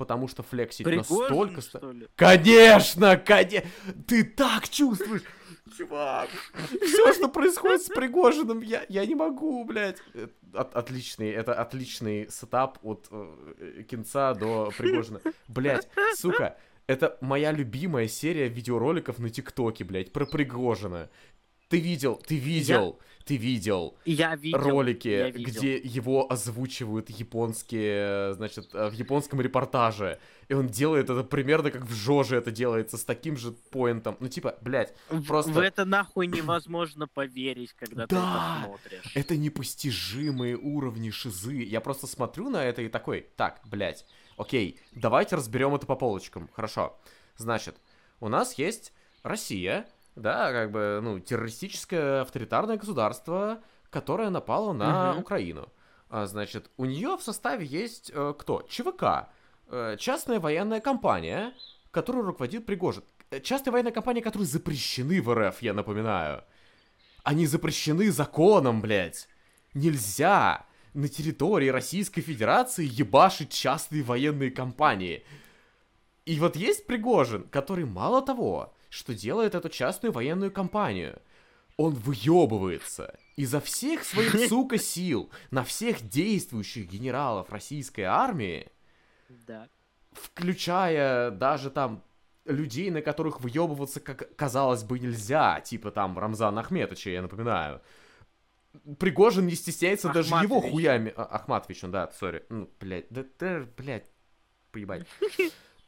[0.01, 1.61] потому что флексить Пригожин, настолько...
[1.61, 2.09] что ли?
[2.17, 3.69] Конечно, конечно!
[4.09, 5.23] Ты так чувствуешь!
[5.77, 6.31] Чувак!
[6.83, 9.99] Все, что происходит с Пригожиным, я, я не могу, блядь.
[10.15, 15.21] Э, От- отличный, это отличный setup от э, кинца до Пригожина.
[15.49, 15.87] Блядь,
[16.17, 21.11] сука, это моя любимая серия видеороликов на ТикТоке, блядь, про Пригожина.
[21.69, 22.99] Ты видел, ты видел,
[23.31, 24.59] ты видел Я видел.
[24.59, 25.51] ролики, я видел.
[25.53, 30.19] где его озвучивают японские, значит, э, в японском репортаже.
[30.49, 34.17] И он делает это примерно как в Жоже это делается, с таким же поинтом.
[34.19, 34.93] Ну, типа, блядь,
[35.29, 38.57] просто- В это нахуй невозможно поверить, когда ты Да!
[38.59, 39.13] это смотришь.
[39.15, 41.55] это непостижимые уровни шизы.
[41.63, 44.05] Я просто смотрю на это и такой, так, блядь,
[44.37, 46.49] окей, давайте разберем это по полочкам.
[46.53, 46.99] Хорошо.
[47.37, 47.77] Значит,
[48.19, 49.87] у нас есть Россия,
[50.17, 55.21] да, как бы, ну, террористическое авторитарное государство, которое напало на Мгм.
[55.21, 55.69] Украину.
[56.09, 58.63] А, значит, у нее в составе есть э, кто?
[58.69, 59.29] ЧВК,
[59.69, 61.53] э, частная военная компания,
[61.91, 63.05] которую руководит Пригожин.
[63.31, 66.43] Э, Частные военные компании, которые запрещены в РФ, я напоминаю.
[67.23, 69.29] Они запрещены законом, блядь.
[69.75, 75.25] Нельзя на территории Российской Федерации ебашить частные военные компании.
[76.27, 81.21] И вот есть Пригожин, который мало того, что делает эту частную военную компанию,
[81.79, 88.71] он выебывается изо всех своих, сука, сил на всех действующих генералов российской армии,
[89.47, 89.69] Да.
[90.13, 92.03] включая даже там
[92.45, 97.81] людей, на которых выебываться, как казалось бы, нельзя, типа там Рамзан Ахметовича, я напоминаю.
[98.99, 100.73] Пригожин не стесняется даже его Ахматович.
[100.73, 101.13] хуями...
[101.17, 102.45] А, Ахматович, он, да, сори.
[102.51, 104.07] Ну, блядь, да, да, блядь,
[104.71, 105.07] поебать.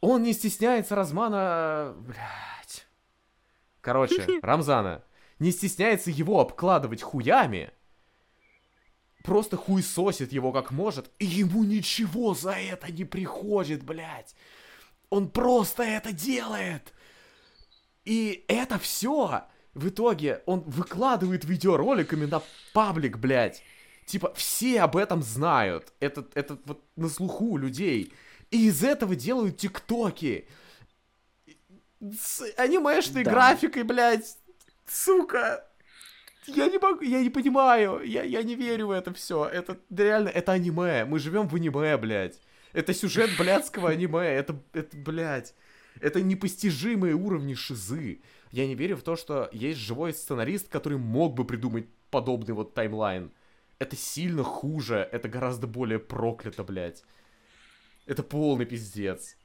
[0.01, 1.93] Он не стесняется Рамзана...
[1.97, 2.85] Блядь.
[3.83, 5.03] Короче, Рамзана.
[5.39, 7.71] Не стесняется его обкладывать хуями.
[9.23, 11.11] Просто хуесосит его как может.
[11.19, 14.35] И ему ничего за это не приходит, блядь.
[15.09, 16.93] Он просто это делает.
[18.05, 19.43] И это все
[19.73, 22.41] в итоге он выкладывает видеороликами на
[22.73, 23.63] паблик, блядь.
[24.05, 25.93] Типа, все об этом знают.
[25.99, 28.13] Это, это вот на слуху у людей.
[28.49, 30.47] И из этого делают тиктоки.
[32.11, 33.31] С анимешной Да.
[33.31, 34.37] графикой, блядь.
[34.87, 35.65] Сука.
[36.45, 38.01] Я не могу, я не понимаю.
[38.03, 39.45] Я, я не верю в это все.
[39.45, 41.05] Это да реально, это аниме.
[41.05, 42.39] Мы живем в аниме, блядь.
[42.73, 44.25] Это сюжет блядского аниме.
[44.25, 45.53] Это, это, блядь.
[46.01, 48.21] Это непостижимые уровни шизы.
[48.51, 52.73] Я не верю в то, что есть живой сценарист, который мог бы придумать подобный вот
[52.73, 53.31] таймлайн.
[53.79, 57.03] Это сильно хуже, это гораздо более проклято, блядь.
[58.05, 59.35] Это полный пиздец.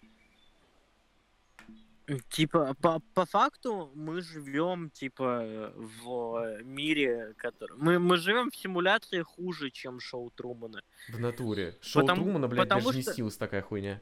[2.31, 7.77] Типа, по, по факту мы живем, типа, в мире, который...
[7.77, 10.83] Мы, мы живем в симуляции хуже, чем шоу Трумана.
[11.12, 11.77] В натуре.
[11.83, 14.01] Шоу Потому- Трумана, блядь, потому даже не что- снилась такая хуйня.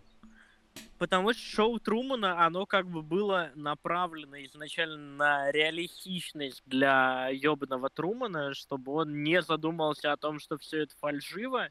[0.98, 8.54] Потому что шоу Трумана, оно как бы было направлено изначально на реалистичность для ёбаного Трумана,
[8.54, 11.68] чтобы он не задумался о том, что все это фальшиво.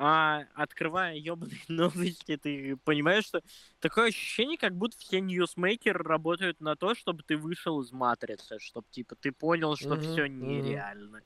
[0.00, 3.42] А открывая ёбаные новости, ты понимаешь, что
[3.80, 8.86] такое ощущение, как будто все ньюсмейкеры работают на то, чтобы ты вышел из матрицы, чтобы
[8.90, 11.22] типа ты понял, что Мгм, все нереально.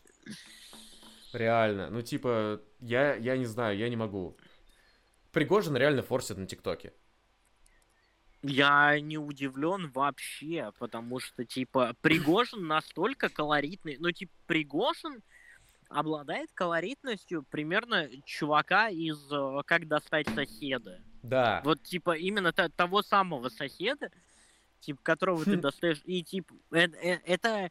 [1.33, 1.91] Реально.
[1.91, 4.39] Ну, типа, я, я не знаю, я не могу.
[5.33, 6.95] Пригожин реально форсит на ТикТоке.
[8.45, 13.97] Я не удивлен вообще, потому что, типа, Пригожин настолько колоритный.
[14.01, 15.23] Ну, типа, Пригожин
[15.95, 21.01] обладает колоритностью примерно чувака из э, «Как достать соседа».
[21.23, 21.61] Да.
[21.65, 24.11] Вот, типа, именно то- того самого соседа,
[24.81, 25.61] типа, которого ты Хм.
[25.61, 26.03] достаешь.
[26.05, 27.71] И, типа, это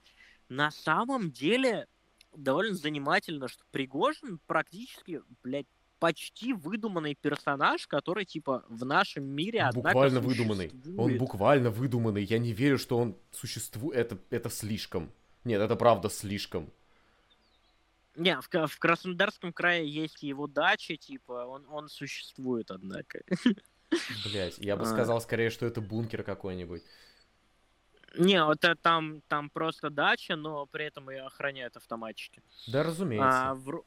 [0.49, 1.87] на самом деле
[2.35, 5.67] довольно занимательно, что Пригожин практически, блядь,
[5.99, 10.71] почти выдуманный персонаж, который, типа, в нашем мире, однако, Буквально выдуманный.
[10.97, 12.23] Он буквально выдуманный.
[12.23, 13.97] Я не верю, что он существует.
[13.97, 15.11] Это, это слишком.
[15.43, 16.71] Нет, это правда слишком.
[18.15, 23.21] Не, в, в Краснодарском крае есть его дача, типа, он, он существует, однако.
[24.25, 24.85] Блять, я бы А.
[24.85, 26.83] сказал скорее, что это бункер какой-нибудь.
[28.17, 32.41] Не, вот это там, там просто дача, но при этом ее охраняют автоматчики.
[32.67, 33.51] Да, разумеется.
[33.51, 33.83] А, в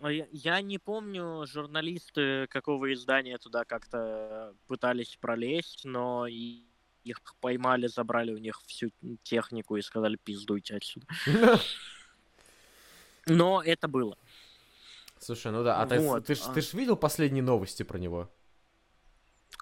[0.00, 6.64] а Я, я не помню, журналисты какого издания туда как-то пытались пролезть, но и
[7.04, 8.90] их поймали, забрали у них всю
[9.22, 11.06] технику и сказали, пиздуйте отсюда.
[13.26, 14.16] Но это было.
[15.18, 16.52] Слушай, ну да, а ты, Вот, ты, ж, а.
[16.52, 18.30] ты ж видел последние новости про него?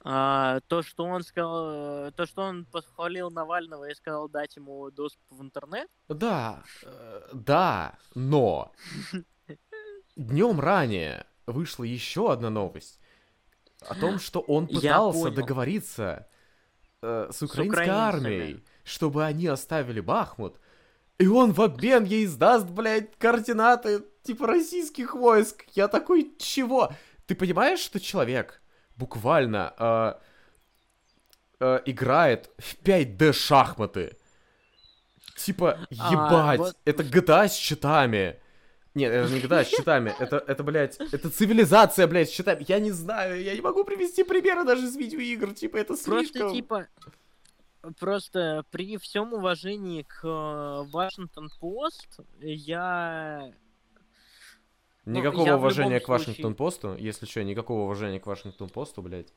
[0.05, 4.90] А, то, что он сказал, э, то, что он похвалил Навального и сказал дать ему
[4.90, 8.72] доступ в интернет, Да, э, да, но
[10.16, 13.00] днем ранее вышла еще одна новость
[13.81, 16.29] о том, что он пытался договориться
[17.00, 17.96] э, с украинской украинцами.
[17.96, 20.59] армией, чтобы они оставили Бахмут,
[21.18, 25.64] и он в обмен ей сдаст, блядь, координаты типа российских войск.
[25.72, 26.92] Я такой, чего?
[27.27, 28.61] Ты понимаешь, что человек
[28.96, 30.14] буквально э,
[31.61, 34.16] э, играет в 5D шахматы?
[35.37, 38.40] Типа, А, ебать, вот- это GTA с щитами.
[38.94, 42.64] Нет, это не GTA с щитами, это, это, блядь, это цивилизация, блядь, с щитами.
[42.68, 46.53] Я не знаю, я не могу привести примеры даже из видеоигр, типа, это просто слишком...
[46.53, 46.87] типа
[47.99, 50.23] просто при всем уважении к
[50.90, 53.53] Вашингтон Пост я
[55.05, 59.03] ну, Никакого я в уважения к Вашингтон Посту, если что, никакого уважения к Вашингтон Посту,
[59.03, 59.33] блядь,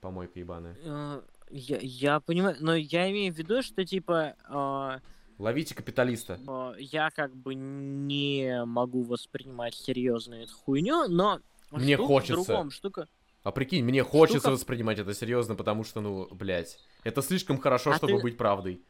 [0.00, 0.76] помойка ебаная.
[0.82, 5.00] э, я, я понимаю, но я имею в виду, что типа э,
[5.38, 6.38] Ловите капиталиста.
[6.46, 12.40] э, я как бы не могу воспринимать серьезно эту хуйню, но Мне хочется.
[12.40, 13.06] в другом, штука.
[13.42, 17.92] А прикинь, мне хочется Штука- воспринимать это серьезно, потому что, ну, блядь, это слишком хорошо,
[17.92, 18.82] А чтобы ты- быть правдой.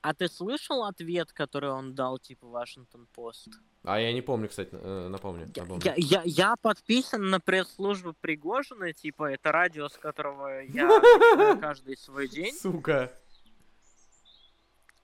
[0.00, 3.48] А ты слышал ответ, который он дал типа Вашингтон Пост?
[3.82, 5.50] А я не помню, кстати, э, напомню.
[5.54, 5.82] Я, напомню.
[5.84, 10.88] я, я, я подписан на пресс-службу Пригожина, типа, это радио, с которого я
[11.60, 12.54] каждый свой день.
[12.54, 13.12] Сука.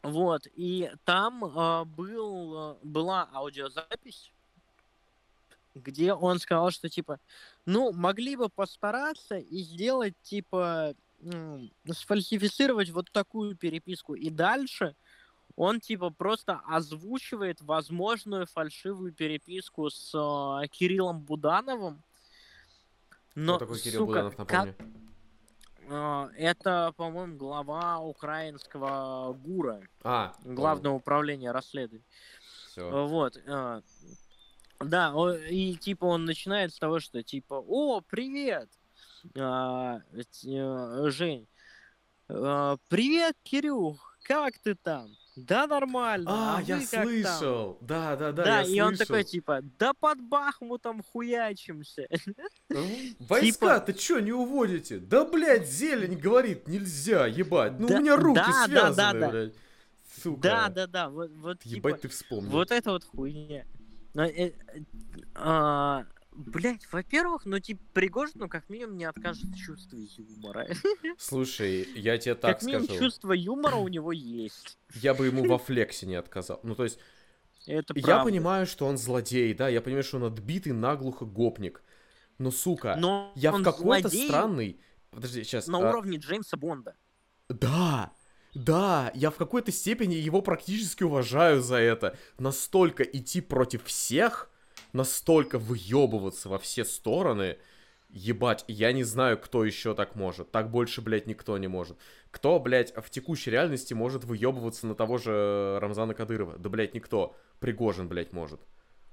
[0.02, 4.32] Вот, и там э, был, э, была аудиозапись,
[5.74, 7.18] где он сказал, что, типа,
[7.66, 10.94] ну, могли бы постараться и сделать, типа,
[11.90, 14.14] сфальсифицировать вот такую переписку.
[14.14, 14.94] И дальше
[15.56, 22.02] он, типа, просто озвучивает возможную фальшивую переписку с э, Кириллом Будановым.
[23.34, 24.74] Но, Кто такой Кирилл сука, Буданов, как- напомню?
[25.88, 29.80] э, это, по-моему, глава украинского ГУРа.
[30.02, 32.04] А, Главного управления расследований.
[32.66, 33.06] Все.
[33.06, 33.36] Вот.
[34.78, 35.14] А, Да,
[35.48, 38.68] и типа он начинает с того, что типа, о, привет,
[39.36, 41.46] а, э, Жень.
[42.28, 45.08] А, Привет, Кирюх, как ты там?
[45.36, 46.26] Да, нормально.
[46.28, 47.78] А, вы я как там?» слышал.
[47.80, 49.30] Да, да, да, Да, я и он такой, слышал.
[49.30, 52.06] типа, да под Бахмутом хуячимся.
[52.70, 52.86] Ну,
[53.18, 54.98] Войска, типа- ты чё, не уводите?
[54.98, 57.78] Да, блядь, зелень говорит, нельзя, ебать.
[57.78, 59.28] Ну, Да- у меня руки да, да, связаны, да, да.
[59.30, 59.54] блядь.
[60.22, 60.40] Сука.
[60.40, 62.50] Да, да, да, вот, вот типа, Ебать, ты вспомнил.
[62.50, 63.64] Вот это вот хуйня.
[64.14, 64.52] Но, э,
[65.34, 70.68] а, блядь, во-первых, ну, типа, Пригожин, ну, как минимум, не откажет в чувстве юмора.
[71.18, 73.00] Слушай, я тебе так как минимум, скажу.
[73.00, 74.78] чувство юмора у него есть.
[74.94, 76.60] Я бы ему во флексе не отказал.
[76.62, 76.98] Ну, то есть,
[77.66, 78.24] Это я правда.
[78.30, 81.82] понимаю, что он злодей, да, я понимаю, что он отбитый наглухо гопник.
[82.38, 84.80] Но, сука, Но я в какой-то странный...
[85.10, 85.68] Подожди, сейчас.
[85.68, 86.96] на уровне Джеймса Бонда.
[87.48, 88.12] Да,
[88.54, 92.16] да, я в какой-то степени его практически уважаю за это.
[92.38, 94.48] Настолько идти против всех,
[94.92, 97.58] настолько выебываться во все стороны.
[98.10, 100.52] Ебать, я не знаю, кто еще так может.
[100.52, 101.98] Так больше, блядь, никто не может.
[102.30, 106.56] Кто, блядь, в текущей реальности может выебываться на того же Рамзана Кадырова?
[106.56, 107.36] Да, блядь, никто.
[107.58, 108.60] Пригожин, блядь, может.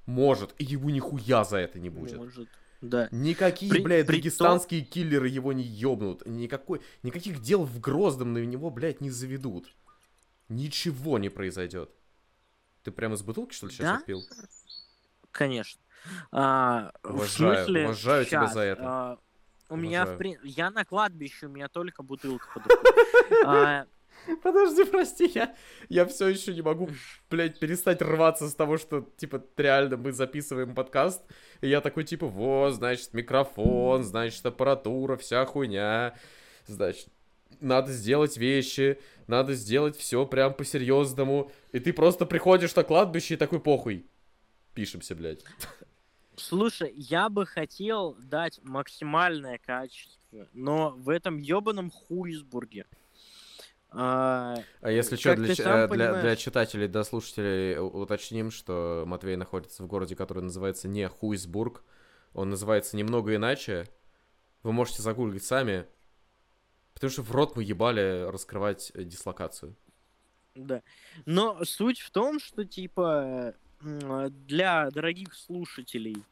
[0.06, 2.18] Может, и ему нихуя за это не будет.
[2.18, 2.48] Может.
[2.82, 3.08] Да.
[3.12, 6.26] Никакие, При- блядь, при дагестанские киллеры его не ёбнут.
[6.26, 9.72] Никакой, никаких дел в Грозном на него, блядь, не заведут.
[10.50, 11.92] Ничего не произойдет.
[12.84, 13.98] Ты прямо из бутылки, что ли, сейчас Да?
[13.98, 14.24] отпил?
[15.32, 15.80] Конечно.
[16.32, 18.82] А, в Уважаю, смысле, уважаю тебя щас, за это.
[18.84, 19.18] а,
[19.70, 20.40] у меня, в Уважаю.
[20.44, 22.92] я на кладбище, у меня только бутылка под рукой.
[24.44, 25.56] Подожди, прости, я,
[25.90, 26.90] я все еще не могу,
[27.30, 31.24] блядь, перестать рваться с того, что, типа, реально мы записываем подкаст,
[31.62, 36.16] и я такой, типа, вот, значит, микрофон, значит, аппаратура, вся хуйня,
[36.68, 37.08] значит,
[37.60, 43.38] надо сделать вещи, надо сделать все прям по-серьезному, и ты просто приходишь на кладбище и
[43.38, 44.06] такой, похуй,
[44.74, 45.44] пишемся, блядь.
[46.36, 52.86] Слушай, я бы хотел дать максимальное качество, но в этом ебаном Хуисбурге
[53.94, 56.22] а, а если что, для, для, понимаешь...
[56.22, 61.84] для читателей, да, слушателей уточним, что Матвей находится в городе, который называется не Хуисбург,
[62.34, 63.88] он называется немного иначе.
[64.64, 65.86] Вы можете загуглить сами,
[66.94, 69.76] потому что в рот мы ебали раскрывать дислокацию.
[70.56, 70.82] Да.
[71.26, 76.24] Но суть в том, что, типа, для дорогих слушателей,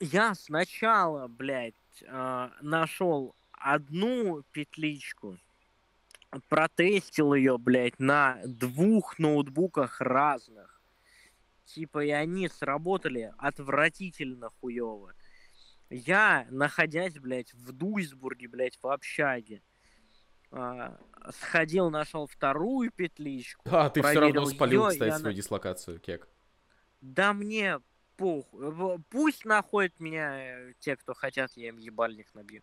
[0.00, 1.74] я сначала, блядь,
[2.06, 5.36] а, нашел одну петличку,
[6.48, 10.80] протестил ее, блядь, на двух ноутбуках разных.
[11.64, 15.12] Типа, и они сработали отвратительно хуево.
[15.90, 19.62] Я, находясь, блядь, в Дуйсбурге, блядь, в общаге,
[20.50, 20.96] э,
[21.32, 23.68] сходил, нашел вторую петличку.
[23.70, 25.34] А, ты все равно спалил, ее, кстати, свою на...
[25.34, 26.28] дислокацию, кек.
[27.00, 27.80] Да мне
[28.16, 28.98] похуй.
[29.10, 32.62] Пусть находят меня э, те, кто хотят, я им ебальник набью.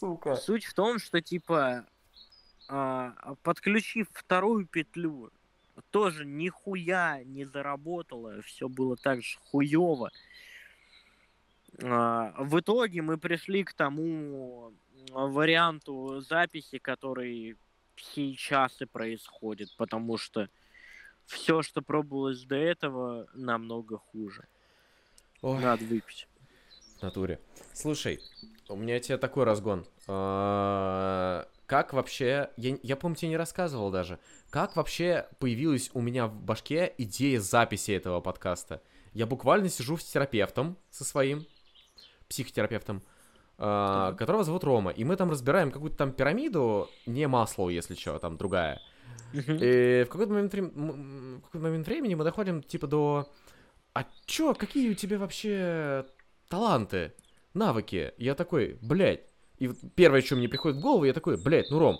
[0.00, 0.36] А, а, Сука.
[0.36, 1.86] Суть в том, что типа
[2.68, 5.30] а, подключив вторую петлю,
[5.90, 10.10] тоже нихуя не заработало, все было так же хуево.
[11.78, 14.72] В итоге мы пришли к тому
[15.10, 17.56] варианту записи, который
[17.96, 20.48] сейчас и происходит, потому что
[21.26, 24.46] все, что пробовалось до этого, намного хуже.
[25.42, 25.60] Ой.
[25.62, 26.26] Надо выпить.
[26.98, 27.38] В натуре.
[27.74, 28.20] Слушай,
[28.68, 29.86] у меня тебе такой разгон.
[30.06, 32.50] А, как вообще...
[32.56, 34.18] Я, я помню, тебе не рассказывал даже.
[34.50, 38.82] Как вообще появилась у меня в башке идея записи этого подкаста?
[39.12, 41.46] Я буквально сижу с терапевтом, со своим
[42.28, 43.02] психотерапевтом,
[43.58, 44.90] uh, которого зовут Рома.
[44.90, 48.80] И мы там разбираем какую-то там пирамиду, не масло, если что, там другая.
[49.32, 53.30] И в какой-то момент, в какой момент времени мы доходим, типа, до...
[53.94, 56.06] А чё, какие у тебя вообще
[56.48, 57.12] таланты,
[57.58, 58.14] навыки?
[58.16, 59.26] Я такой, блядь.
[59.58, 61.98] И первое, что мне приходит в голову, я такой, блядь, ну, Ром,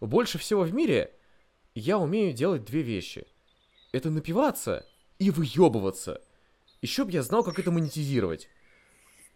[0.00, 1.12] больше всего в мире
[1.74, 3.26] я умею делать две вещи.
[3.92, 4.86] Это напиваться
[5.18, 6.22] и выебываться.
[6.82, 8.48] Еще бы я знал, как это монетизировать.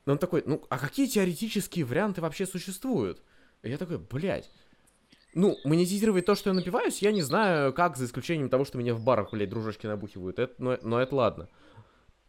[0.06, 3.22] Но он такой, ну, а какие теоретические варианты вообще существуют?
[3.62, 4.50] Я такой, блядь,
[5.34, 8.94] ну, монетизировать то, что я напиваюсь, я не знаю, как, за исключением того, что меня
[8.94, 10.38] в барах, блядь, дружочки набухивают.
[10.38, 11.48] Это, но, но это ладно.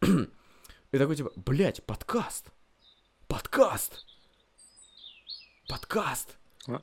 [0.00, 2.50] И такой, типа, блядь, подкаст.
[3.28, 4.04] Подкаст.
[5.68, 6.36] Подкаст.
[6.68, 6.80] А,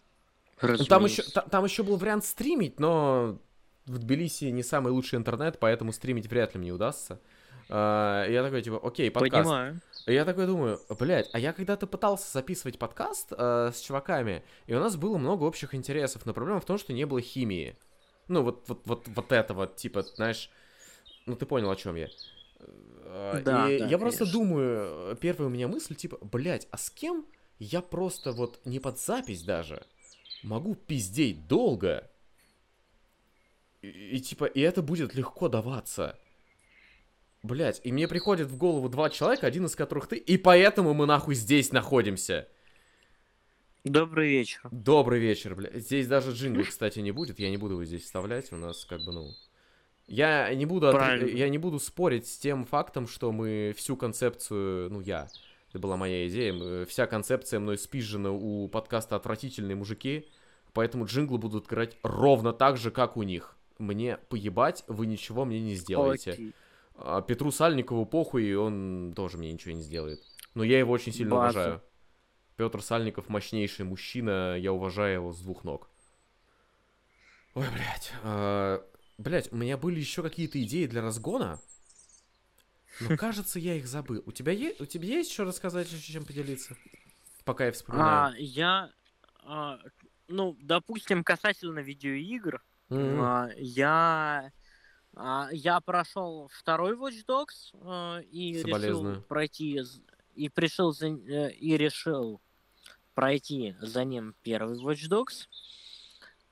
[0.87, 3.37] там еще, там, там еще был вариант стримить, но
[3.85, 7.19] в Тбилиси не самый лучший интернет, поэтому стримить вряд ли мне удастся.
[7.69, 9.43] Uh, я такой, типа, окей, подкаст.
[9.43, 9.81] Понимаю.
[10.05, 14.79] Я такой думаю, блядь, а я когда-то пытался записывать подкаст uh, с чуваками, и у
[14.79, 17.77] нас было много общих интересов, но проблема в том, что не было химии.
[18.27, 20.49] Ну, вот, вот, вот, вот этого, типа, знаешь,
[21.25, 22.09] ну ты понял, о чем я.
[23.05, 23.99] Uh, да, и да, я конечно.
[23.99, 27.25] просто думаю, первая у меня мысль, типа, блядь, а с кем
[27.59, 29.85] я просто вот не под запись даже
[30.43, 32.09] могу пиздеть долго,
[33.81, 36.17] и, и типа, и это будет легко даваться.
[37.43, 41.05] Блять, и мне приходит в голову два человека, один из которых ты, и поэтому мы
[41.05, 42.47] нахуй здесь находимся.
[43.83, 44.61] Добрый вечер.
[44.71, 45.75] Добрый вечер, блядь.
[45.75, 49.03] Здесь даже джингл, кстати, не будет, я не буду его здесь вставлять, у нас как
[49.03, 49.31] бы, ну...
[50.07, 51.23] Я не буду, от...
[51.23, 55.29] я не буду спорить с тем фактом, что мы всю концепцию, ну я,
[55.69, 56.85] это была моя идея, мы...
[56.85, 60.29] вся концепция мной спизжена у подкаста «Отвратительные мужики»,
[60.73, 63.55] поэтому джинглы будут играть ровно так же, как у них.
[63.79, 66.31] Мне поебать, вы ничего мне не сделаете.
[66.31, 66.53] Okay.
[66.95, 70.21] А Петру Сальникову похуй, и он тоже мне ничего не сделает.
[70.53, 71.57] Но я его очень сильно Базу.
[71.57, 71.81] уважаю.
[72.55, 75.89] Петр Сальников мощнейший мужчина, я уважаю его с двух ног.
[77.55, 78.13] Ой, блядь.
[79.17, 81.59] А, блядь, у меня были еще какие-то идеи для разгона.
[82.99, 84.23] Но кажется, я их забыл.
[84.25, 86.75] У тебя есть, у тебя есть еще рассказать, чем поделиться?
[87.45, 88.33] Пока я вспоминаю.
[88.33, 88.91] А, я,
[89.43, 89.79] а,
[90.27, 93.19] ну, допустим, касательно видеоигр, mm-hmm.
[93.19, 94.51] а, я
[95.15, 99.79] а, я прошел второй Watch Dogs э, и решил пройти
[100.33, 102.41] и пришел за, э, и решил
[103.13, 105.47] пройти за ним первый Watch Dogs.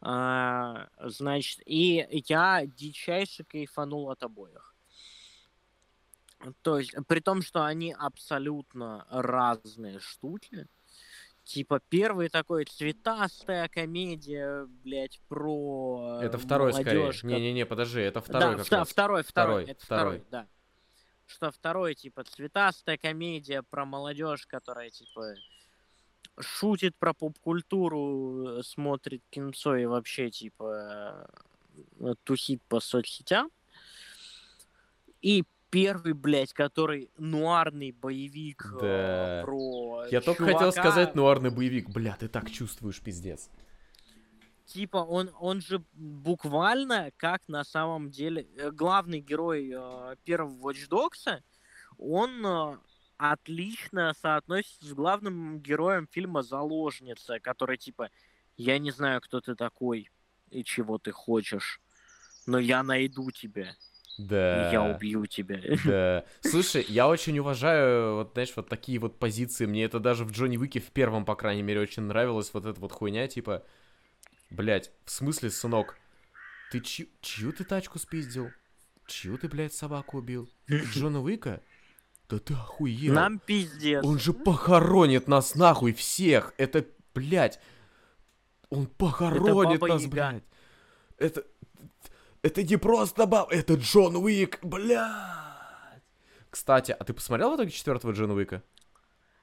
[0.02, 4.74] А, значит, и я дичайше кайфанул от обоих.
[6.64, 10.68] То есть, при том, что они абсолютно разные штуки.
[11.44, 17.40] Типа первый такой цветастая комедия, блядь, про Это второй молодежь, скорее.
[17.40, 18.90] Не-не-не, подожди, это второй да, как раз.
[18.90, 20.20] Второй, второй, это второй.
[20.20, 20.48] второй, да.
[21.26, 25.34] Что второй, типа, цветастая комедия про молодежь, которая, типа,
[26.42, 31.30] шутит про поп-культуру, смотрит кинцо и вообще, типа,
[32.24, 33.50] тусит по соцсетям.
[35.22, 39.42] И первый, блядь, который нуарный боевик Да.
[39.42, 40.82] э, про Я только хотел чувака.
[40.82, 41.90] сказать нуарный боевик.
[41.90, 43.50] Бля, ты так чувствуешь, пиздец.
[44.66, 50.90] Типа, он, он же буквально, как на самом деле, э, главный герой э, первого Watch
[50.90, 51.42] Dogs,
[51.98, 52.78] он э,
[53.22, 58.10] отлично соотносится с главным героем фильма «Заложница», который типа,
[58.58, 60.10] я не знаю, кто ты такой
[60.50, 61.80] и чего ты хочешь,
[62.48, 63.76] но я найду тебя,
[64.18, 64.70] Да.
[64.70, 65.62] и я убью тебя.
[65.86, 66.26] Да.
[66.42, 69.66] Слушай, я очень уважаю, вот, знаешь, вот такие вот позиции.
[69.68, 72.52] Мне это даже в Джонни Уике в первом, по крайней мере, очень нравилось.
[72.54, 73.64] Вот эта вот хуйня, типа,
[74.50, 75.96] блядь, в смысле, сынок,
[76.72, 78.50] ты чью, чью ты тачку спиздил?
[79.08, 80.50] Чью ты, блядь, собаку убил?
[80.70, 81.62] Джона Уика?
[82.32, 83.14] Да ты охуел.
[83.14, 84.06] Нам пиздец.
[84.06, 86.54] Он же похоронит нас нахуй всех.
[86.58, 87.60] Это, блядь,
[88.70, 90.12] он похоронит нас, Яга.
[90.12, 90.44] блядь.
[91.18, 91.44] Это,
[92.42, 96.02] это не просто баб, это Джон Уик, блядь.
[96.50, 98.64] Кстати, а ты посмотрел в итоге четвертого Джона Уика?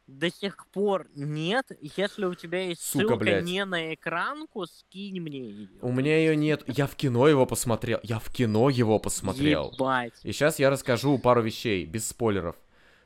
[0.06, 1.70] До сих пор нет.
[1.82, 3.44] Если у тебя есть Сука, ссылка блядь.
[3.44, 5.78] не на экранку, скинь мне ее.
[5.82, 6.64] У меня ее нет.
[6.66, 8.00] Я в кино его посмотрел.
[8.02, 9.72] Я в кино его посмотрел.
[9.74, 10.14] Ебать.
[10.22, 12.56] И сейчас я расскажу пару вещей, без спойлеров.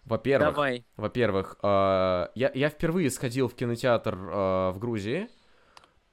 [0.05, 0.85] Во-первых, Давай.
[0.97, 1.67] Во-первых, э,
[2.35, 5.29] я, я впервые сходил в кинотеатр э, в Грузии.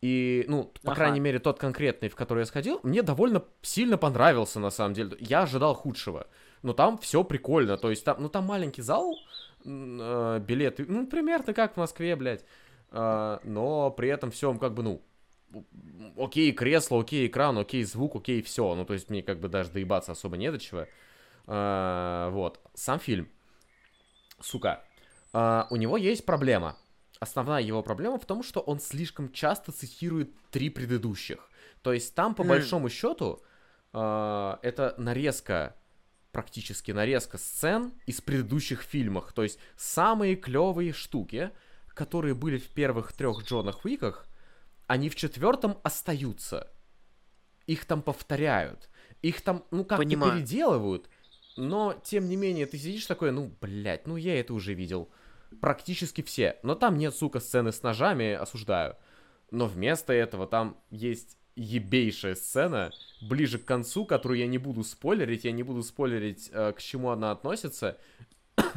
[0.02, 0.96] И, ну, по Ага.
[0.96, 5.18] крайней мере, тот конкретный, в который я сходил, мне довольно сильно понравился, на самом деле.
[5.20, 6.28] Я ожидал худшего.
[6.62, 7.78] Но там все прикольно.
[7.78, 9.16] То есть там, ну, там маленький зал,
[9.66, 12.46] э, билеты, ну, примерно как в Москве, блядь.
[12.92, 15.02] Э, но при этом все, как бы, ну,
[16.18, 18.76] окей кресло, окей экран, окей звук, окей все.
[18.76, 20.86] Ну, то есть мне как бы даже доебаться особо не до чего.
[21.48, 22.60] Э, вот.
[22.74, 23.30] Сам фильм.
[24.42, 24.84] Сука.
[25.34, 26.78] А, у него есть проблема.
[27.20, 31.50] Основная его проблема в том, что он слишком часто цитирует три предыдущих.
[31.82, 32.48] То есть там, по М.
[32.48, 33.42] большому счету,
[33.94, 35.76] а, это нарезка,
[36.32, 39.34] практически нарезка сцен из предыдущих фильмов.
[39.34, 41.52] То есть самые клевые штуки,
[41.90, 44.28] которые были в первых трех Джонах Уиках,
[44.88, 46.72] они в четвертом остаются.
[47.68, 48.90] Их там повторяют.
[49.22, 50.34] Их там, ну, как-то Понимаю.
[50.38, 51.10] переделывают.
[51.60, 55.10] Но, тем не менее, ты сидишь такой, ну, блядь, ну я это уже видел.
[55.60, 56.58] Практически все.
[56.64, 58.96] Но там нет, сука, сцены с ножами, осуждаю.
[59.52, 65.44] Но вместо этого там есть ебейшая сцена ближе к концу, которую я не буду спойлерить,
[65.44, 67.98] я не буду спойлерить, э, к чему она относится,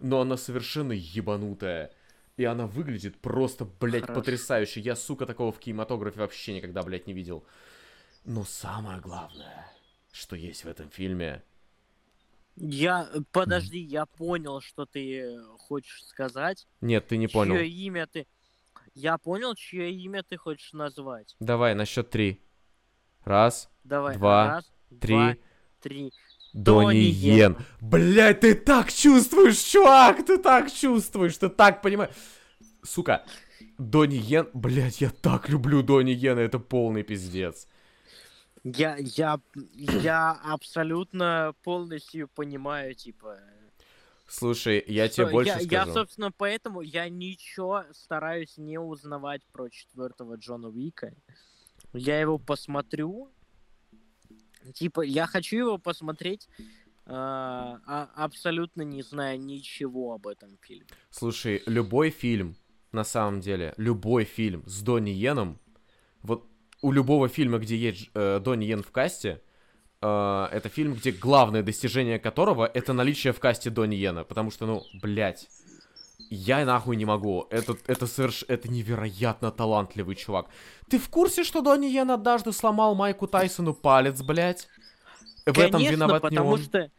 [0.00, 1.92] но она совершенно ебанутая.
[2.36, 4.20] И она выглядит просто, блядь, Хорошо.
[4.20, 4.80] потрясающе.
[4.80, 7.46] Я, сука, такого в кинематографе вообще никогда, блядь, не видел.
[8.24, 9.70] Но самое главное,
[10.10, 11.44] что есть в этом фильме,
[12.56, 16.66] Я, подожди, я понял, что ты э, хочешь сказать.
[16.80, 17.54] Нет, ты не понял.
[17.54, 18.26] Чье имя ты...
[18.94, 21.36] Я понял, чье имя ты хочешь назвать.
[21.38, 22.40] Давай, на счет три.
[23.24, 24.16] Раз, Давай.
[24.16, 25.14] Два, Раз, три.
[25.14, 25.36] два,
[25.82, 26.12] три.
[26.54, 27.58] Донни Йен.
[27.82, 32.14] Блять, ты так чувствуешь, чувак, ты так чувствуешь, ты так понимаешь.
[32.82, 33.26] Сука,
[33.76, 37.68] Донни Йен, блять, я так люблю Донни Йена, это полный пиздец.
[38.74, 39.40] Я, я,
[39.74, 43.38] я абсолютно полностью понимаю, типа...
[44.26, 45.70] Слушай, я тебе что- больше я, скажу.
[45.70, 51.14] я, собственно, поэтому я ничего стараюсь не узнавать про четвертого Джона Уика.
[51.92, 53.30] Я его посмотрю.
[54.74, 56.48] Типа, я хочу его посмотреть,
[57.04, 60.88] а, а- абсолютно не зная ничего об этом фильме.
[61.10, 62.56] Слушай, любой фильм,
[62.90, 65.60] на самом деле, любой фильм с Донни Йеном,
[66.22, 66.48] вот
[66.82, 69.42] у любого фильма, где есть э, Донни Йен в касте,
[70.00, 74.66] э, это фильм, где главное достижение которого это наличие в касте Донни Йена, потому что,
[74.66, 75.48] ну, блядь,
[76.30, 77.46] я нахуй не могу.
[77.50, 78.44] Это, это соверш...
[78.48, 80.46] это невероятно талантливый чувак.
[80.88, 84.68] Ты в курсе, что Донни Йен однажды сломал Майку Тайсону палец, блядь?
[85.44, 86.62] В этом Конечно, виноват не потому он.
[86.62, 86.90] что...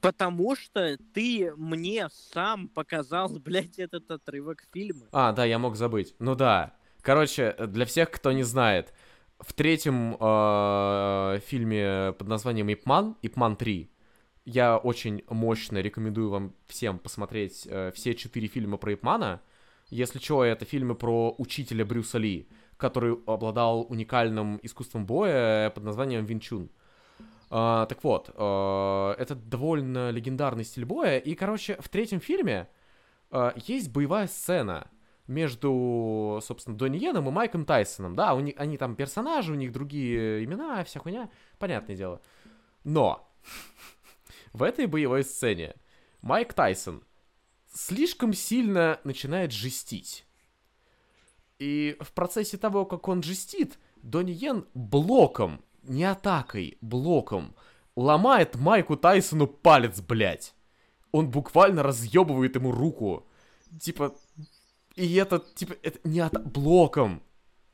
[0.00, 5.06] Потому что ты мне сам показал, блядь, этот отрывок фильма.
[5.10, 6.14] А, да, я мог забыть.
[6.18, 6.74] Ну да.
[7.06, 8.92] Короче, для всех, кто не знает,
[9.38, 13.88] в третьем э, фильме под названием Ипман, Ипман 3,
[14.44, 19.40] я очень мощно рекомендую вам всем посмотреть э, все четыре фильма про Ипмана.
[19.88, 26.24] Если что, это фильмы про учителя Брюса Ли, который обладал уникальным искусством боя под названием
[26.24, 26.70] Винчун.
[27.50, 31.18] А, так вот, э, это довольно легендарный стиль боя.
[31.18, 32.66] И, короче, в третьем фильме
[33.54, 34.90] есть боевая сцена
[35.26, 38.14] между, собственно, Донни Йеном и Майком Тайсоном.
[38.14, 42.20] Да, у них, они там персонажи, у них другие имена, вся хуйня, понятное дело.
[42.84, 43.28] Но
[44.52, 45.74] в этой боевой сцене
[46.22, 47.02] Майк Тайсон
[47.72, 50.24] слишком сильно начинает жестить.
[51.58, 57.54] И в процессе того, как он жестит, Донни блоком, не атакой, блоком
[57.96, 60.54] ломает Майку Тайсону палец, блядь.
[61.12, 63.26] Он буквально разъебывает ему руку.
[63.80, 64.14] Типа,
[64.96, 66.44] и это, типа, это не от...
[66.50, 67.22] блоком.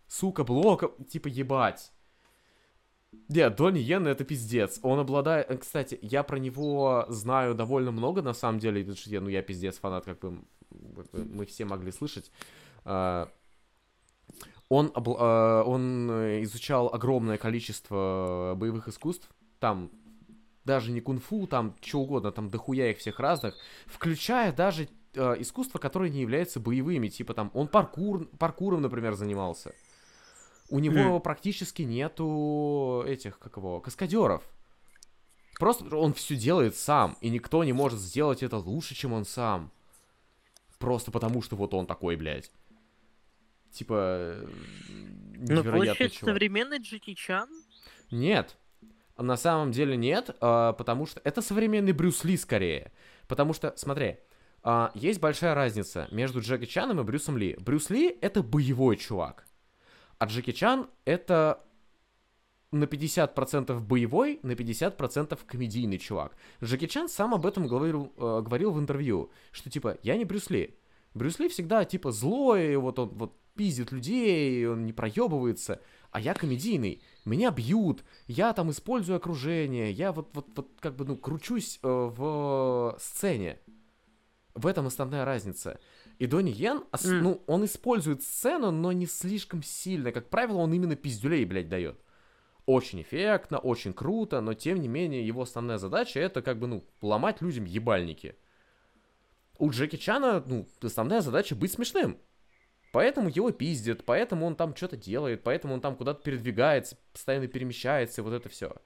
[0.09, 1.93] Сука, блоком, типа, ебать.
[3.29, 4.79] Нет, Донни Йен это пиздец.
[4.83, 5.51] Он обладает...
[5.51, 8.81] э, Кстати, я про него знаю довольно много, на самом деле.
[8.81, 12.31] потому что я, Ну, я пиздец фанат, как бы бы мы все могли слышать.
[12.85, 13.29] А,
[14.69, 19.29] Он, обл- а, он э, изучал огромное количество боевых искусств.
[19.61, 19.91] Там
[20.65, 23.55] даже не кунг-фу, там что угодно, там дохуя их всех разных.
[23.87, 27.09] Включая даже э, искусства, которые не являются боевыми.
[27.09, 29.75] Типа там, он паркур, паркуром, например, занимался.
[30.69, 34.43] У него практически нету этих, как его, каскадеров.
[35.59, 39.71] Просто он все делает сам, и никто не может сделать это лучше, чем он сам.
[40.79, 42.51] Просто потому, что вот он такой, блядь.
[43.71, 44.37] Типа,
[44.89, 46.35] Ну, получается, чувак.
[46.35, 47.49] современный Джеки Чан?
[48.11, 48.57] Нет.
[49.17, 52.93] На самом деле нет, а, потому что это современный Брюс Ли скорее.
[53.29, 54.17] Потому что, смотри,
[54.63, 57.57] а, есть большая разница между Джеки Чаном и Брюсом Ли.
[57.59, 59.47] Брюс Ли это боевой чувак,
[60.19, 61.65] а Джеки Чан это
[62.71, 66.37] на 50% боевой, на 50% комедийный чувак.
[66.63, 70.49] Джеки Чан сам об этом говорил, э, говорил в интервью, что типа, я не Брюс
[70.49, 70.79] Ли.
[71.15, 76.35] Брюс Ли всегда типа злой, вот он вот пиздит людей, он не проебывается, а я
[76.35, 77.03] комедийный.
[77.25, 81.87] Меня бьют, я там использую окружение, я вот, вот, вот как бы, ну, кручусь э,
[81.89, 83.59] в сцене.
[84.55, 85.81] В этом основная разница.
[86.19, 87.23] И Донни Йен, ос- М.
[87.23, 90.13] ну, он использует сцену, но не слишком сильно.
[90.13, 91.99] Как правило, он именно пиздюлей, блядь, дает.
[92.67, 96.85] Очень эффектно, очень круто, но тем не менее его основная задача это как бы, ну,
[97.01, 98.37] ломать людям ебальники.
[99.59, 102.19] У Джеки Чана, ну, основная задача быть смешным.
[102.93, 108.21] Поэтому его пиздят, поэтому он там что-то делает, поэтому он там куда-то передвигается, постоянно перемещается,
[108.21, 108.77] и вот это все.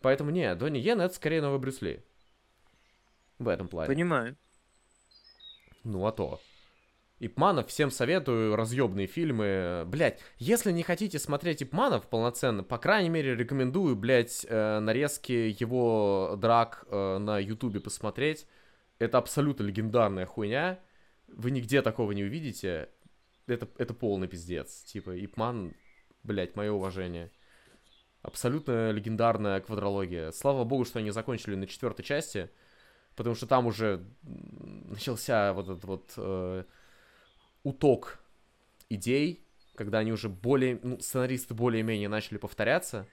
[0.00, 2.02] Поэтому не, Донни Йен это скорее новый Брюс Ли.
[3.38, 3.86] В этом плане.
[3.86, 4.36] Понимаю.
[5.84, 6.40] Ну а то.
[7.20, 9.84] Ипманов всем советую, разъебные фильмы.
[9.86, 16.36] Блять, если не хотите смотреть Ипманов полноценно, по крайней мере, рекомендую, блять, э, нарезки его
[16.40, 18.46] драк э, на Ютубе посмотреть.
[19.00, 20.78] Это абсолютно легендарная хуйня.
[21.26, 22.88] Вы нигде такого не увидите.
[23.46, 24.82] Это, это полный пиздец.
[24.84, 25.74] Типа, Ипман,
[26.22, 27.32] блять, мое уважение.
[28.22, 30.30] Абсолютно легендарная квадрология.
[30.32, 32.50] Слава богу, что они закончили на четвертой части.
[33.18, 36.62] Потому что там уже начался вот этот вот э,
[37.64, 38.20] уток
[38.88, 39.44] идей,
[39.74, 43.08] когда они уже более, ну, сценаристы более-менее начали повторяться.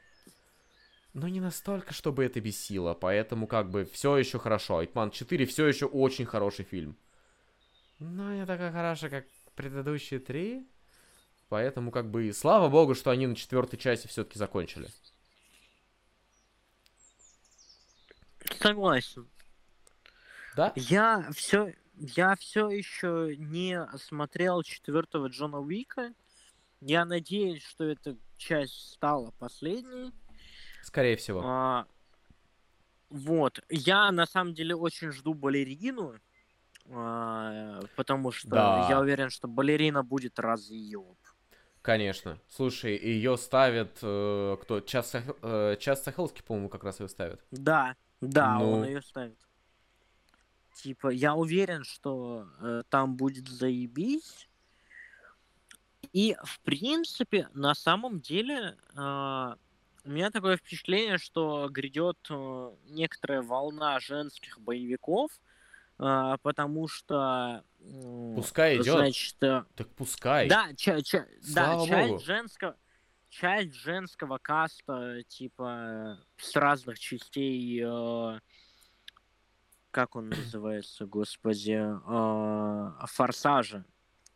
[1.13, 4.85] Но не настолько, чтобы это бесило, поэтому как бы все еще хорошо.
[4.85, 6.95] Ипман 4 все еще очень хороший фильм.
[7.97, 9.25] Но не такой хороший, как
[9.55, 10.67] предыдущие три.
[11.49, 14.87] Поэтому как бы слава богу, что они на четвертой части все-таки закончили.
[18.59, 19.27] Согласен.
[20.55, 20.71] Да?
[20.75, 26.13] Я все, я все еще не смотрел четвертого Джона Уика.
[26.81, 30.11] Я надеюсь, что эта часть стала последней.
[30.83, 31.41] Скорее всего.
[31.43, 31.87] А,
[33.09, 33.59] вот.
[33.69, 36.15] Я на самом деле очень жду балерину.
[36.91, 38.87] а, потому что Да.
[38.89, 41.17] я уверен, что балерина будет разъеб.
[41.81, 42.39] Конечно.
[42.47, 44.81] Слушай, ее ставят э, кто?
[44.81, 47.41] Час, э, Час Сахалский, по-моему, как раз ее ставят.
[47.49, 48.71] Да, да, Ну.
[48.73, 49.39] он ее ставит.
[50.75, 54.49] Типа, я уверен, что э, там будет заебись.
[56.11, 59.55] И, в принципе, на самом деле, э,
[60.05, 65.31] у меня такое впечатление, что грядет э, некоторая волна женских боевиков,
[65.97, 67.63] э, потому что...
[67.79, 68.85] м, Пускай идет.
[68.93, 70.49] Значит, э, Так пускай.
[70.49, 72.19] да, ча- ча- да, часть богу.
[72.23, 72.75] женского,
[73.29, 78.39] часть женского каста, типа, с разных частей, э,
[79.95, 83.85] как он называется, господи, э, Форсажа.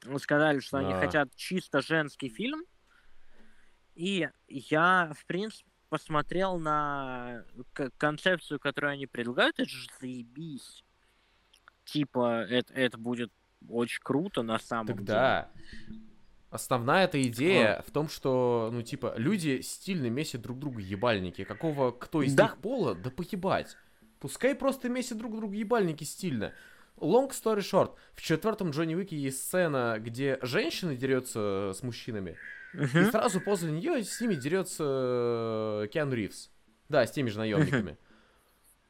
[0.06, 2.64] Ну, сказали, что они хотят чисто женский фильм.
[3.94, 7.44] И я, в принципе, посмотрел на
[7.98, 10.86] концепцию, которую они предлагают, это же заебись.
[11.84, 13.34] Типа, это, это будет
[13.68, 14.98] очень круто на самом деле.
[15.00, 15.52] Тогда
[16.52, 21.44] основная эта идея в том, что, ну, типа, люди стильно месят друг друга ебальники.
[21.44, 22.44] Какого, кто из Да.
[22.44, 23.76] них пола, да поебать.
[24.20, 26.54] Пускай просто месят друг друга ебальники стильно.
[26.98, 32.36] Long story short, в четвертом Джонни Уике есть сцена, где женщина дерется с мужчинами,
[32.74, 33.12] и Мгм.
[33.12, 34.84] сразу после нее с ними дерется
[35.86, 36.52] э, Киану Ривз.
[36.90, 37.98] Да, с теми же наемниками.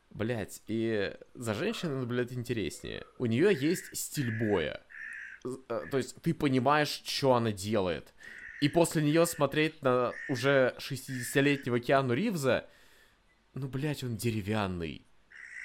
[0.10, 3.06] Блять, и за женщиной наблюдать интереснее.
[3.20, 4.82] У нее есть стиль боя.
[5.46, 8.14] Э, То есть ты понимаешь, что она делает.
[8.60, 12.66] И после нее смотреть на уже 60-летнего Киану Ривза,
[13.54, 15.06] ну, блядь, он деревянный.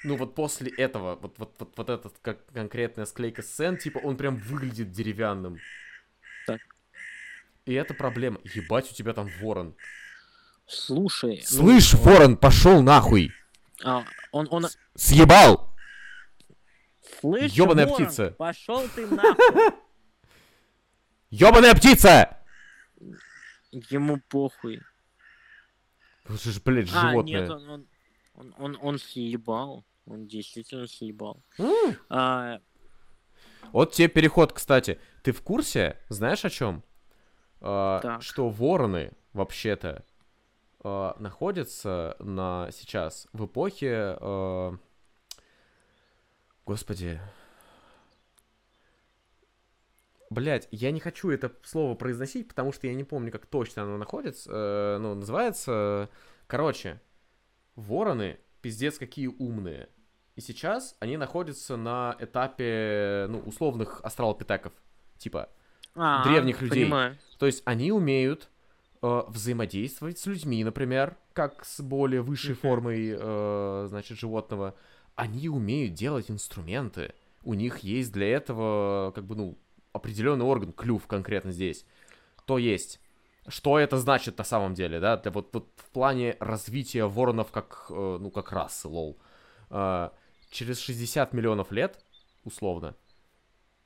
[0.05, 4.17] Ну, вот после этого, вот, вот, вот, вот этот как конкретная склейка сцен, типа, он
[4.17, 5.57] прям выглядит деревянным.
[6.45, 6.61] Так.
[7.65, 8.39] И это проблема.
[8.43, 9.75] Ебать, у тебя там ворон.
[10.67, 11.43] Слушай.
[11.51, 13.31] ну, Слышь, ворон, пошел нахуй!
[13.83, 15.75] а, он, он, Съебал!
[17.19, 18.35] слышь, Ёбаная ворон, птица.
[18.37, 19.73] Пошел ты нахуй.
[21.31, 22.37] Ёбаная птица!
[23.71, 24.81] Ему похуй.
[26.25, 27.41] Это же, блядь, А, животное.
[27.41, 27.87] нет, он, он,
[28.35, 29.83] он, он, он съебал.
[30.05, 31.43] Он действительно съебал.
[32.09, 32.59] А,
[33.71, 34.99] Вот тебе переход, кстати.
[35.23, 36.83] Ты в курсе, знаешь о чем?
[37.59, 38.21] Так.
[38.21, 40.05] Что вороны, вообще-то,
[40.83, 44.17] а, находятся на сейчас в эпохе...
[44.19, 44.77] а,
[46.65, 47.19] Господи.
[50.31, 53.97] Блять, я не хочу это слово произносить, потому что я не помню, как точно оно
[53.97, 54.49] находится.
[54.51, 56.09] э, ну, называется...
[56.47, 56.99] Короче,
[57.75, 59.89] вороны пиздец какие умные.
[60.35, 64.73] И сейчас они находятся на этапе, ну, условных астралопитеков.
[65.17, 65.49] Типа,
[65.95, 66.83] а, Древних людей.
[66.83, 67.17] Понимаю.
[67.39, 68.49] то есть они умеют
[69.01, 74.75] э, взаимодействовать с людьми, например, как с более высшей формой, э, значит, животного.
[75.15, 77.13] Они умеют делать инструменты.
[77.43, 79.57] У них есть для этого, как бы, ну,
[79.93, 81.85] определенный орган, клюв конкретно здесь.
[82.45, 82.99] То есть,
[83.47, 85.15] что это значит на самом деле, да?
[85.15, 89.17] Для вот, вот в плане развития воронов как, э, ну, как расы, лол.
[89.69, 90.09] Э,
[90.55, 92.03] через 60 миллионов лет,
[92.43, 92.95] условно,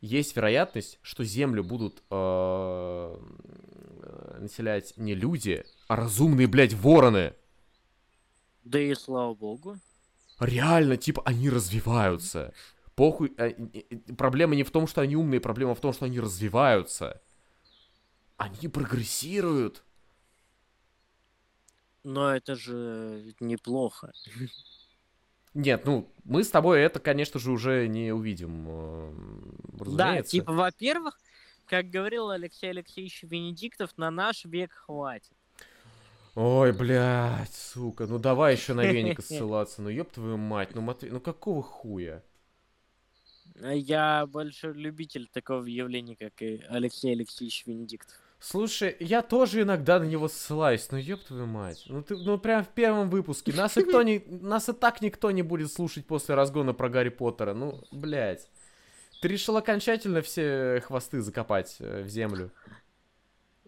[0.01, 3.17] есть вероятность, что Землю будут э,
[4.39, 7.33] населять не люди, а разумные, блядь, вороны.
[8.63, 9.77] Да и слава богу.
[10.39, 12.53] Реально, типа, они развиваются.
[12.95, 13.33] Похуй.
[13.37, 13.53] э,
[14.17, 17.21] Проблема не в том, что они умные, проблема в том, что они развиваются.
[18.37, 19.83] Они прогрессируют.
[22.03, 24.13] Но это же неплохо.
[25.59, 28.65] Нет, ну, мы с тобой это, конечно же, уже не увидим.
[28.69, 29.11] э,
[29.73, 30.31] Да, Разумеется.
[30.31, 31.19] типа, во-первых,
[31.65, 35.33] как говорил Алексей Алексеевич Венедиктов, на наш век хватит.
[36.35, 41.11] Ой, блядь, сука, ну давай еще на веника ссылаться, ну ёб твою мать, ну Матвей,
[41.11, 42.23] ну какого хуя?
[43.55, 48.15] Я большой любитель такого явления, как и Алексей Алексеевич Венедиктов.
[48.39, 51.83] Слушай, я тоже иногда на него ссылаюсь, ну ёб твою мать.
[51.87, 53.51] Ну ты, ну прям в первом выпуске.
[53.53, 57.09] Нас и, кто не, нас и так никто не будет слушать после разгона про Гарри
[57.09, 57.53] Поттера.
[57.53, 58.49] Ну, блядь.
[59.21, 62.51] Ты решил окончательно все хвосты закопать э, в землю?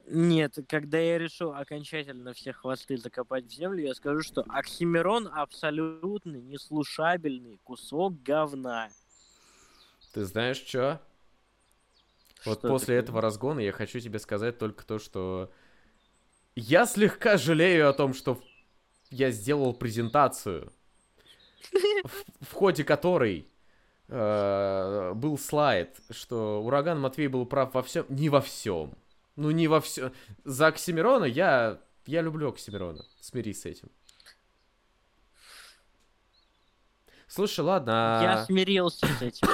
[0.08, 6.38] Нет, когда я решу окончательно все хвосты закопать в землю, я скажу, что Оксимирон абсолютно
[6.38, 8.90] неслушабельный кусок говна.
[10.14, 11.02] Ты знаешь что?
[12.46, 13.00] Вот Что после такое?
[13.00, 15.52] этого разгона я хочу тебе сказать только то, что
[16.56, 18.42] я слегка жалею о том, что
[19.10, 20.72] я сделал презентацию,
[22.04, 23.48] в, в ходе которой
[24.08, 28.98] э, был слайд, что ураган Матвей был прав во всем, не во всем.
[29.36, 30.12] Ну не во всем.
[30.44, 33.06] За Оксимирона я я люблю Оксимирона.
[33.20, 33.90] Смирись с этим.
[37.28, 38.20] Слушай, ладно.
[38.22, 39.48] Я а- смирился с этим.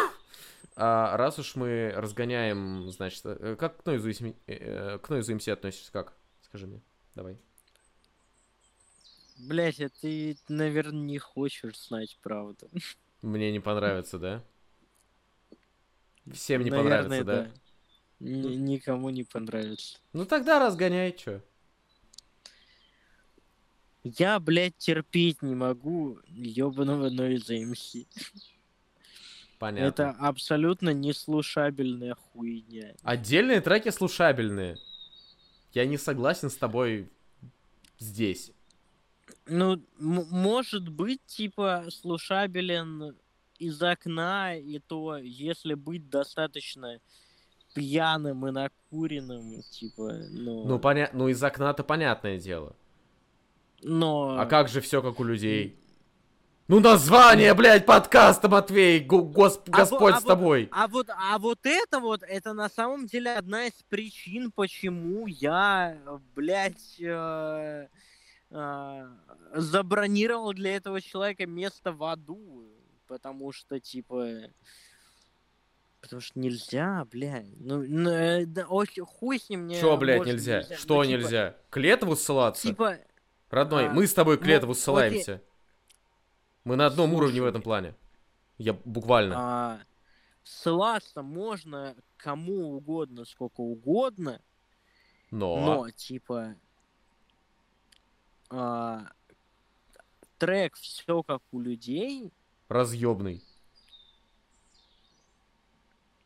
[0.79, 5.47] А раз уж мы разгоняем, значит, э, как к Нойзу, СМ э, к Нойзу МС
[5.47, 6.13] относишься, как?
[6.43, 6.83] Скажи мне,
[7.15, 7.39] давай.
[9.39, 12.69] Блять, а ты, наверное, не хочешь знать правду.
[13.23, 14.43] Мне не понравится, да?
[16.31, 17.51] Всем не Наверное, понравится, да?
[18.19, 19.97] Ни- никому не понравится.
[20.13, 21.41] Ну тогда разгоняй, чё?
[24.03, 27.95] Я, блядь, терпеть не могу ебаного Нойза МС.
[29.59, 29.87] Понятно.
[29.87, 32.93] Это абсолютно неслушабельная хуйня.
[33.01, 34.77] Отдельные треки слушабельные.
[35.73, 37.09] Я не согласен с тобой
[37.97, 38.51] здесь.
[39.47, 43.15] Ну, может быть, типа, слушабелен
[43.57, 46.99] из окна, и то, если быть достаточно
[47.73, 50.65] пьяным и накуренным, типа, ну...
[50.65, 51.09] Ну, поня...
[51.13, 52.75] ну из окна-то понятное дело.
[53.81, 54.37] Но...
[54.39, 55.75] А как же все как у людей?
[56.67, 58.99] Ну название, блядь, подкаста, Матвей!
[58.99, 60.67] Го- гос- А Господь а с вот- тобой!
[60.73, 65.97] А вот, а вот это вот, это на самом деле одна из причин, почему я,
[66.35, 67.87] блядь, э,
[68.51, 69.07] э,
[69.55, 72.65] забронировал для этого человека место в аду.
[73.07, 74.27] Потому что, типа...
[76.01, 77.45] Потому что нельзя, блядь.
[77.61, 79.79] Ну, ну, да, ох, хуй с ним мне.
[79.79, 80.65] Чё, блядь, может, нельзя?
[80.69, 81.55] Ну, Что типа- нельзя?
[81.69, 82.67] К Летову ссылаться?
[82.67, 82.97] Типа,
[83.49, 85.39] Родной, а, мы с тобой к ну, Летову окей.
[86.67, 87.49] Мы на одном уровне в Слушай.
[87.49, 87.95] этом плане.
[88.57, 89.35] Я буквально.
[89.37, 89.79] а,
[90.43, 94.41] ссылаться можно кому угодно, сколько угодно,
[95.31, 95.61] Но.
[95.85, 96.55] Но, типа,
[98.49, 99.05] а,
[100.37, 102.33] трек все как у людей,
[102.67, 103.41] Разъебный.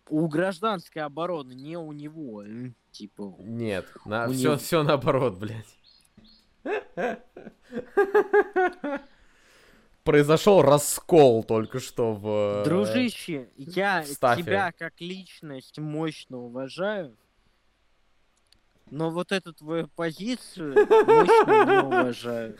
[0.09, 2.43] у гражданской обороны, не у него.
[2.91, 5.77] Типа, Нет, на, все, него- все наоборот, блядь.
[10.03, 12.61] Произошел раскол только что в...
[12.61, 14.41] э, дружище, я Стаффе.
[14.41, 17.15] тебя как личность мощно уважаю,
[18.89, 22.57] но вот эту твою позицию мощно не уважаю.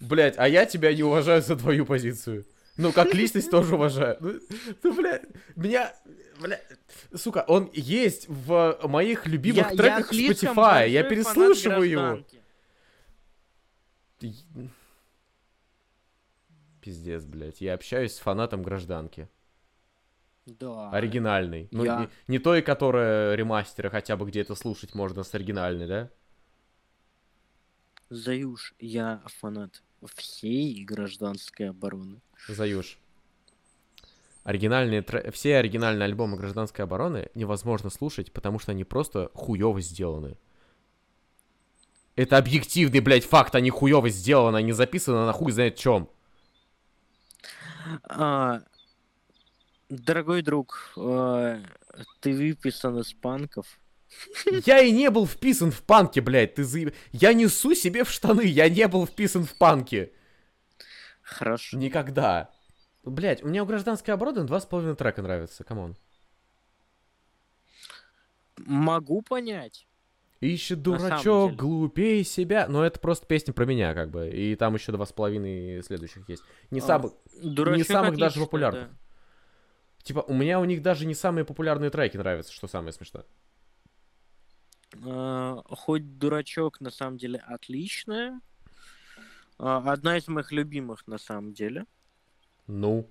[0.00, 2.46] Блять, а я тебя не уважаю за твою позицию.
[2.78, 4.16] Ну, как личность тоже уважаю.
[4.20, 4.40] Ну,
[4.82, 5.24] ну, блядь,
[5.56, 5.94] меня...
[6.40, 6.58] Бля,
[7.14, 10.88] сука, он есть в моих любимых Я- я треках слишком Spotify.
[10.88, 12.24] Я переслушиваю его.
[16.82, 17.60] Пиздец, блядь.
[17.60, 19.28] Я общаюсь с фанатом гражданки.
[20.46, 20.90] Да.
[20.90, 21.68] Оригинальной.
[21.70, 26.10] Ну, Я- не, не той, которая ремастеры хотя бы где-то слушать можно с оригинальной, да?
[28.10, 29.80] Заюш, я фанат
[30.16, 32.20] всей гражданской обороны.
[32.48, 32.98] Заюш.
[34.42, 40.36] Оригинальные Все оригинальные альбомы гражданской обороны невозможно слушать, потому что они просто хуёво сделаны.
[42.16, 46.10] Это объективный, блядь, факт, они хуёво сделаны, они записаны на хуй знает чем.
[48.04, 48.62] А,
[49.88, 51.62] дорогой друг, э,
[52.20, 53.78] ты выписан из панков.
[54.66, 56.94] Я и не был вписан в панки, блядь, ты заеб...
[57.12, 60.12] Я нассу себе в штаны, я не был вписан в панки.
[61.22, 61.78] Хорошо.
[61.78, 62.50] Никогда.
[63.04, 65.96] Блять, у меня у гражданской обороны два с половиной трека нравится, come on.
[68.56, 69.86] Могу понять.
[70.42, 71.56] Ищет дурачок, деле.
[71.56, 72.66] глупее себя.
[72.68, 74.28] Но это просто песня про меня, как бы.
[74.28, 76.42] И там еще два с половиной следующих есть.
[76.70, 77.12] Не А, самых.
[77.42, 78.88] Дурачок самых даже популярных.
[78.88, 78.96] да.
[80.02, 83.24] Типа, у меня у них даже не самые популярные треки нравятся, что самое смешное.
[85.06, 88.40] А, хоть дурачок на самом деле отличная.
[89.58, 91.86] А, одна из моих любимых на самом деле.
[92.66, 93.08] Ну.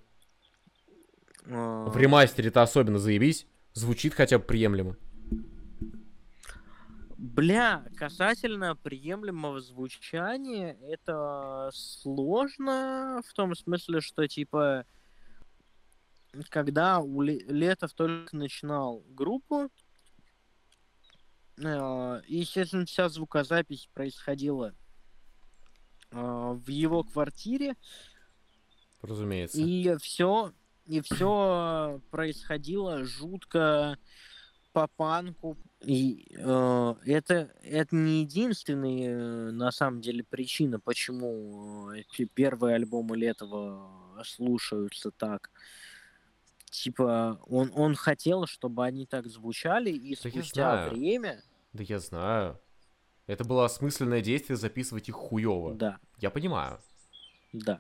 [1.45, 3.47] А, В ремастере-то особенно заебись.
[3.73, 4.97] Звучит хотя бы приемлемо.
[7.21, 14.87] Бля, касательно приемлемого звучания, это сложно в том смысле, что типа
[16.49, 19.69] когда у Ле- Летов только начинал группу,
[21.63, 24.73] э, естественно, вся звукозапись происходила
[26.09, 27.75] э, в его квартире,
[29.03, 29.61] Разумеется.
[29.61, 30.53] и все,
[30.87, 33.99] и все происходило жутко
[34.73, 35.57] по панку.
[35.81, 43.17] И э, это, это не единственная, на самом деле, причина, почему э, эти первые альбомы
[43.17, 45.49] Летова слушаются так.
[46.69, 51.43] Типа, он, он хотел, чтобы они так звучали, и Да спустя время,
[51.73, 52.59] Да я знаю.
[53.27, 55.73] Это было осмысленное действие записывать их хуёво.
[55.73, 56.79] да, Я понимаю.
[57.53, 57.79] да.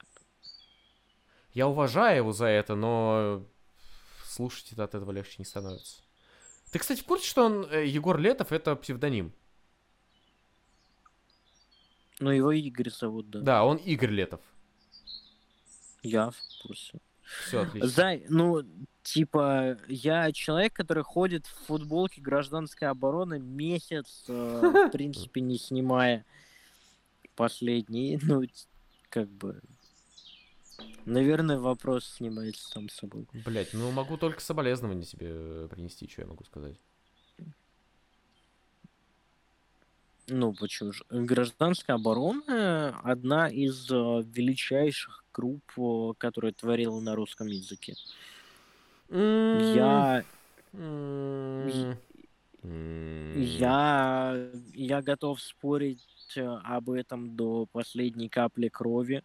[1.53, 3.45] Я уважаю его за это, но
[4.25, 6.01] слушать это от этого легче не становится.
[6.71, 9.33] Ты, кстати, в курсе, что он, э, Егор Летов, это псевдоним?
[12.19, 13.39] Но его Игорь зовут, да.
[13.39, 14.41] Да, он Игорь Летов.
[16.01, 16.99] Я в курсе.
[17.45, 17.89] Все отлично.
[17.89, 18.61] Зай, ну,
[19.03, 26.25] типа, я человек, который ходит в футболке гражданской обороны месяц, э, в принципе, не снимая
[27.35, 28.19] последний.
[28.21, 28.43] Ну,
[29.09, 29.61] как бы...
[31.05, 33.27] Наверное, вопрос снимается сам собой.
[33.33, 36.77] Блять, ну могу только соболезнования тебе э, принести, что я могу сказать.
[40.27, 41.03] Ну, почему же?
[41.09, 43.93] Гражданская оборона одна из э,
[44.25, 45.63] величайших групп,
[46.17, 47.95] которая творила на русском языке.
[49.75, 50.23] Я
[50.73, 51.97] М,
[52.63, 56.05] м, Я, я готов спорить
[56.37, 59.23] э, об этом до последней капли крови.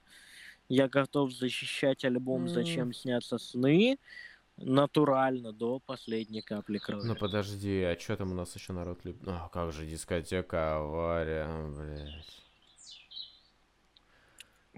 [0.68, 2.48] Я готов защищать альбом.
[2.48, 3.98] «Зачем снятся сны»
[4.56, 7.06] натурально до последней капли крови.
[7.06, 9.22] Ну подожди, а что там у нас еще народ любит?
[9.28, 12.42] А, как же дискотека, авария, блядь.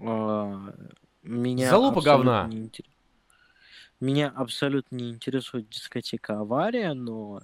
[0.01, 0.73] А,
[1.23, 2.47] Меня Залупа говна.
[2.47, 2.85] не интер-
[3.99, 7.41] Меня абсолютно не интересует дискотека «Авария», но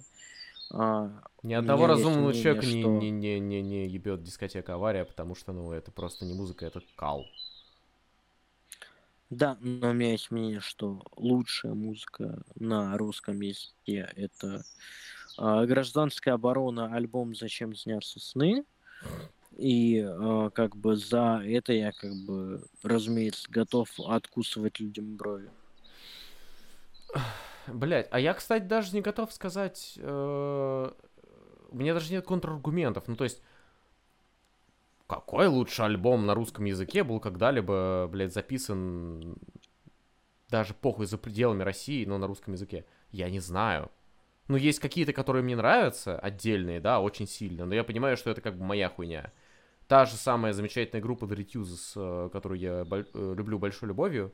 [0.70, 5.04] а, Ни одного разумного мнение, человека не, что- не, не, не, не ебет дискотека авария,
[5.04, 7.26] потому что, ну, это просто не музыка, это кал.
[9.30, 14.62] Да, но у меня есть мнение, что лучшая музыка на русском языке это
[15.36, 18.64] а, гражданская оборона, альбом «Зачем снятся сны».
[19.56, 25.50] И а, как бы за это я как бы, разумеется, готов откусывать людям брови.
[27.66, 29.94] Блять, а я, кстати, даже не готов сказать...
[29.96, 30.90] э,
[31.70, 33.08] У меня даже нет контраргументов.
[33.08, 33.42] Ну, то есть...
[35.06, 39.36] какой лучший альбом на русском языке был когда-либо, блядь, записан
[40.48, 42.86] даже похуй за пределами России, но на русском языке?
[43.10, 43.90] Я не знаю.
[44.48, 48.40] Ну, есть какие-то, которые мне нравятся, отдельные, да, очень сильно, но я понимаю, что это
[48.40, 49.32] как бы моя хуйня.
[49.88, 54.32] Та же самая замечательная группа The Retuses, э, которую я боль- э, люблю большой любовью,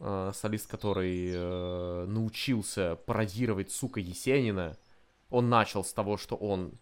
[0.00, 4.76] э, солист который научился пародировать, сука, Есенина.
[5.30, 6.74] Он начал с того, что он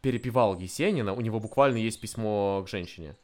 [0.00, 3.16] перепевал Есенина, у него буквально есть письмо к женщине.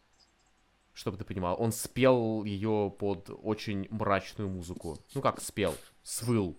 [0.93, 4.99] Чтобы ты понимал, он спел ее под очень мрачную музыку.
[5.15, 5.75] Ну как спел?
[6.03, 6.57] Свыл.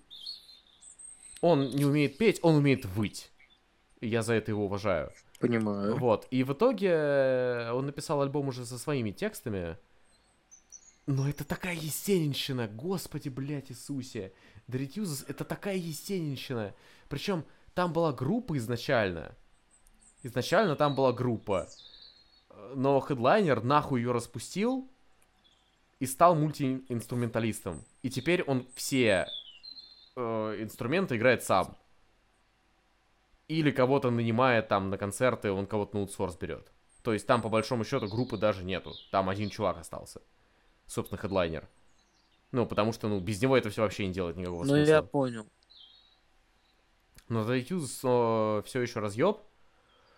[1.41, 3.32] Он не умеет петь, он умеет выть.
[4.01, 5.11] И я за это его уважаю.
[5.39, 5.95] Понимаю.
[5.97, 6.28] Вот.
[6.32, 9.78] И в итоге он написал альбом уже со своими текстами.
[11.07, 14.34] Но это такая есенинщина, господи, блядь, Иисусе.
[14.68, 16.74] The Retuses— это такая есенинщина.
[17.09, 19.36] Причем там была группа изначально.
[20.26, 21.67] Изначально там была группа.
[22.73, 24.89] Но хедлайнер нахуй ее распустил
[25.99, 27.84] и стал мультиинструменталистом.
[28.01, 29.28] И теперь он все
[30.15, 30.21] э,
[30.59, 31.78] инструменты играет сам.
[33.47, 36.71] Или кого-то нанимает там на концерты, он кого-то на аутсорс берет.
[37.03, 38.93] То есть там, по большому счету, группы даже нету.
[39.11, 40.23] Там один чувак остался.
[40.88, 41.69] Собственно, хедлайнер.
[42.51, 44.91] Ну, потому что, ну, без него это все вообще не делает никакого Ну, смысла.
[44.91, 45.45] я понял.
[47.30, 49.38] Но The Accused все еще разъеб.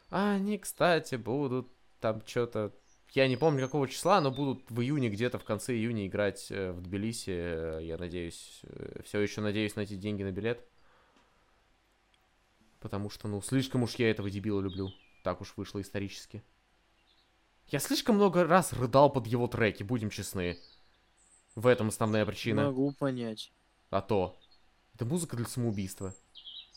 [0.10, 1.68] А они, кстати, будут
[2.00, 2.74] там что-то...
[3.14, 6.72] Я не помню какого числа, но будут в июне, где-то в конце июня играть э,
[6.72, 7.32] в Тбилиси.
[7.32, 8.62] Э, Я надеюсь,
[9.06, 10.64] все еще надеюсь найти деньги на билет.
[12.80, 14.92] Потому что, ну, слишком уж я этого дебила люблю.
[15.24, 16.44] Так уж вышло исторически.
[17.68, 20.58] Я слишком много раз рыдал под его треки, будем честны.
[21.56, 22.66] В этом основная причина.
[22.66, 23.52] Могу понять.
[23.90, 24.38] А то.
[24.94, 26.14] Это музыка для самоубийства.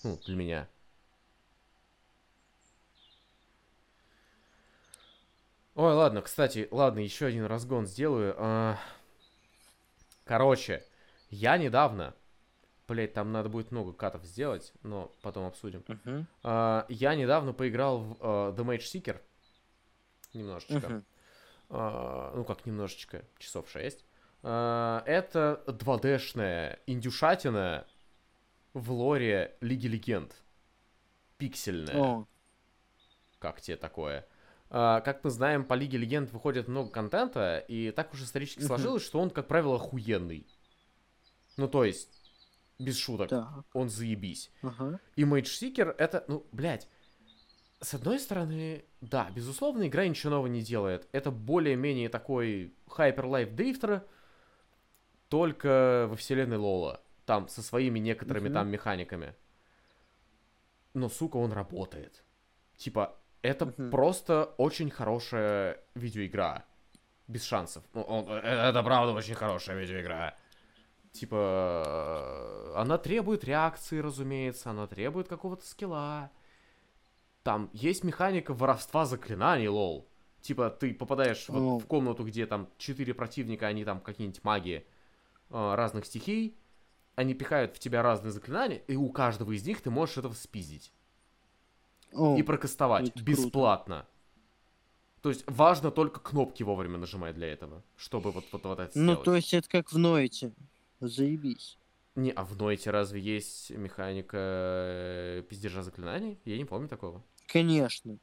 [0.03, 0.69] Ну, для меня.
[5.81, 8.35] Ой, ладно, кстати, ладно, еще один разгон сделаю.
[8.37, 8.79] А,
[10.25, 10.85] Короче,
[11.31, 12.15] я недавно...
[12.87, 15.83] Блять, там надо будет много катов сделать, но потом обсудим.
[16.43, 19.23] А, Я недавно поиграл в а, The Mage Seeker.
[20.35, 21.03] Немножечко.
[21.71, 24.05] А, ну как немножечко, часов 6.
[24.43, 27.87] А, это 2D-шная индюшатина
[28.75, 30.37] в лоре Лиги Легенд.
[31.39, 31.97] Пиксельная.
[31.97, 32.27] О,
[33.39, 34.21] Как тебе такое?
[34.21, 34.31] А,
[34.71, 39.19] как мы знаем, по Лиге Легенд выходит много контента, и так уж исторически сложилось, что
[39.19, 40.47] он, как правило, охуенный.
[41.57, 42.09] Ну, то есть,
[42.79, 43.33] без шуток,
[43.73, 44.51] он заебись.
[44.63, 45.01] Ага.
[45.17, 46.89] И Mage Seeker это, ну, блядь,
[47.81, 51.09] с одной стороны, да, безусловно, игра ничего нового не делает.
[51.13, 54.03] Это более-менее такой Hyper Life Drifter,
[55.29, 57.03] только во вселенной Лола.
[57.27, 58.55] Там, со своими некоторыми Мгм.
[58.55, 59.35] там механиками.
[60.95, 62.23] Но, сука, он работает.
[62.77, 63.91] Типа, это Мгм.
[63.91, 66.65] просто очень хорошая видеоигра.
[67.29, 67.85] Без шансов.
[67.95, 70.35] Ну, он- э, это правда очень хорошая видеоигра.
[71.13, 76.31] Типа, она требует реакции, разумеется, она требует какого-то скилла.
[77.43, 80.09] Там есть механика воровства заклинаний, лол.
[80.43, 81.79] Типа, ты попадаешь вот Ну.
[81.79, 84.87] в комнату, где там четыре противника, они там какие-нибудь маги
[85.53, 86.57] э, разных стихий,
[87.17, 90.93] они пихают в тебя разные заклинания, и у каждого из них ты можешь этого спиздить
[92.13, 93.31] О, и прокастовать это круто.
[93.31, 94.07] бесплатно.
[95.23, 99.13] То есть важно только кнопки вовремя нажимать для этого, чтобы вот, вот, вот это ну
[99.13, 99.25] сделать.
[99.25, 100.53] то есть это как в Ноете.
[101.01, 101.79] Заебись.
[102.15, 106.39] Не, а в Нойте разве есть механика э, пиздежа заклинаний?
[106.45, 107.23] Я не помню такого.
[107.47, 108.19] Конечно.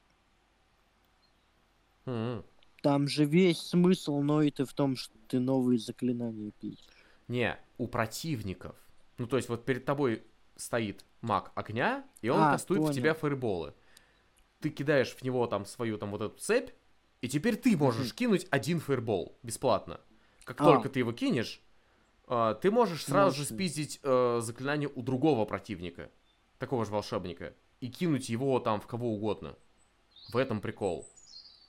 [2.06, 2.44] М.
[2.82, 6.86] Там же весь смысл Ноита в том, что ты новые заклинания пишешь.
[7.28, 8.76] Не, у противников.
[9.18, 10.24] Ну, то есть вот перед тобой
[10.56, 12.96] стоит маг огня, и он А, кастует в понял.
[12.96, 13.74] тебя фаерболы.
[14.60, 16.72] Ты кидаешь в него там свою там вот эту цепь,
[17.22, 20.00] и теперь ты можешь кинуть один фаербол бесплатно.
[20.44, 20.64] Как А.
[20.64, 21.62] только ты его кинешь,
[22.28, 23.56] а, ты можешь сразу же Мощно.
[23.56, 26.12] спиздить э, заклинание у другого противника,
[26.60, 29.56] такого же волшебника, и кинуть его там в кого угодно.
[30.34, 31.08] В этом прикол.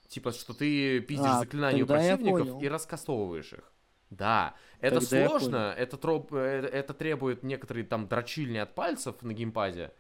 [0.09, 3.73] Типа, что ты пиздишь А, заклинания у противников и раскастовываешь их.
[4.11, 9.33] Да, это Тогда сложно, это, троп- э, это требует некоторые там дрочильни от пальцев на
[9.35, 9.93] геймпаде.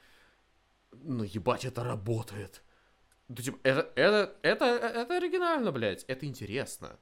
[0.92, 2.62] Но ебать, это работает.
[3.28, 6.98] Ну, типа, это, это, это, это оригинально, блядь, это интересно.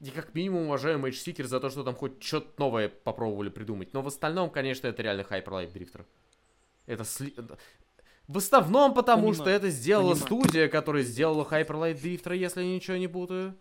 [0.00, 3.92] И как минимум уважаем Mage Seeker за то, что там хоть что-то новое попробовали придумать.
[3.92, 6.04] Но в остальном, конечно, это реально Hyper Light Drifter.
[6.86, 7.34] Это сли...
[8.28, 10.26] В основном потому, Понимаю, что это сделала понимаю.
[10.44, 13.56] студия, которая сделала Hyper Light Drifter, если я ничего не путаю.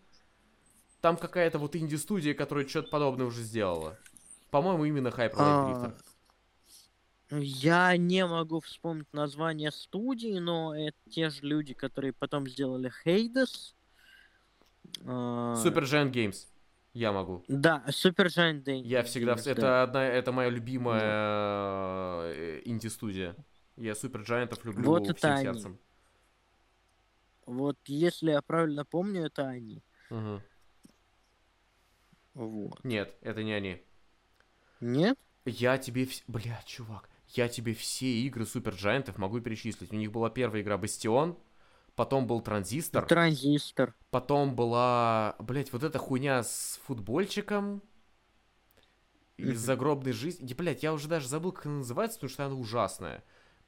[1.02, 3.98] Там какая-то вот инди-студия, которая что-то подобное уже сделала.
[4.50, 5.94] По-моему, именно Hyper Light А,
[7.30, 7.40] Drifter.
[7.40, 13.74] Я не могу вспомнить название студии, но это те же люди, которые потом сделали Hades.
[15.06, 16.48] А, Super Giant Games.
[16.94, 17.44] Я могу.
[17.48, 18.82] Да, Super Giant Games.
[18.84, 19.36] Я всегда...
[19.36, 19.52] да.
[19.52, 20.04] Это одна...
[20.06, 21.02] Это моя любимая
[22.34, 23.36] э, инди-студия.
[23.76, 25.44] Я Super Giant'ов люблю Вот это всем они.
[25.44, 25.78] сердцем.
[27.46, 29.84] Вот, если я правильно помню, это они.
[30.10, 30.42] Мгм.
[32.38, 32.84] Вот.
[32.84, 33.82] Нет, это не они.
[34.80, 35.18] Нет?
[35.46, 36.04] Я тебе...
[36.04, 37.10] вс- Бля, чувак.
[37.30, 39.92] Я тебе все игры Супер Джайантов могу перечислить.
[39.92, 41.38] У них была первая игра Бастион,
[41.96, 43.96] потом был Транзистор, Транзистор.
[44.12, 45.36] потом была...
[45.40, 47.82] Блять, вот эта хуйня с футбольчиком
[49.36, 50.54] из загробной жизни.
[50.54, 53.24] Блять, я уже даже забыл, как она называется, потому что она ужасная.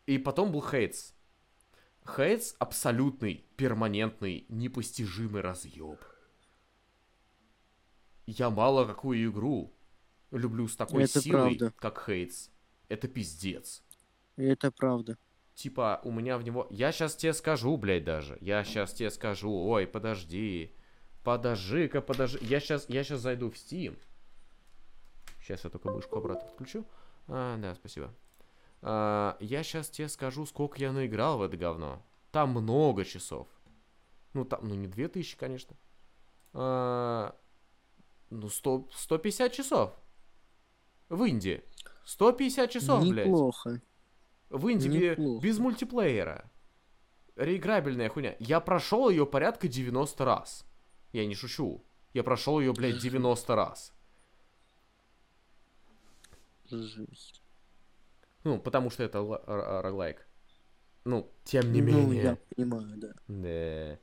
[0.06, 1.14] И потом был Хейтс.
[2.06, 6.00] Хейтс абсолютный, перманентный, непостижимый разъеб.
[8.38, 9.74] Я мало какую игру
[10.32, 11.74] люблю с такой Это силой, правда.
[11.78, 12.50] как Хейтс.
[12.88, 13.82] Это пиздец.
[14.36, 15.18] Это правда.
[15.56, 16.68] Типа, у меня в него...
[16.70, 18.38] Я сейчас тебе скажу, блядь, даже.
[18.40, 19.52] Я сейчас тебе скажу.
[19.52, 20.76] Ой, подожди.
[21.24, 22.38] Подожди-ка, подожди.
[22.46, 23.98] Я сейчас, я сейчас зайду в Steam.
[25.42, 26.86] Сейчас я только мышку обратно подключу.
[27.28, 28.14] А, да, спасибо.
[28.82, 32.02] А, я сейчас тебе скажу, сколько я наиграл в это говно.
[32.32, 33.48] Там много часов.
[34.34, 35.76] Ну, там, ну, не 2000, конечно.
[36.54, 37.36] А,
[38.30, 39.94] ну, 100, 150 часов.
[41.10, 41.64] В Индии.
[42.06, 43.28] 150 часов, блядь.
[43.28, 43.82] Неплохо.
[44.50, 45.44] В Индии Неплохо.
[45.44, 46.50] без мультиплеера.
[47.36, 48.36] Реиграбельная хуйня.
[48.40, 50.66] Я прошел ее порядка 90 раз.
[51.14, 51.84] Я не шучу.
[52.14, 53.94] Я прошел ее, блядь, 90 раз.
[56.70, 57.42] Жесть.
[58.44, 60.28] Ну, потому что это р- р- роглайк.
[61.04, 62.24] Ну, тем не Ну, менее.
[62.24, 63.14] я понимаю, да.
[63.28, 64.00] Да.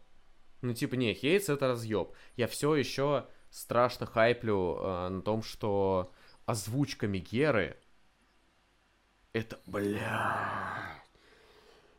[0.63, 2.13] Ну, типа, не, Хейтс это разъеб.
[2.37, 6.13] Я все еще страшно хайплю э, на том, что
[6.47, 7.77] озвучка Мегеры
[9.37, 11.03] это, бля,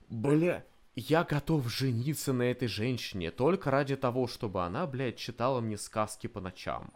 [0.10, 5.78] бля, я готов жениться на этой женщине только ради того, чтобы она, блядь, читала мне
[5.78, 6.92] сказки по ночам.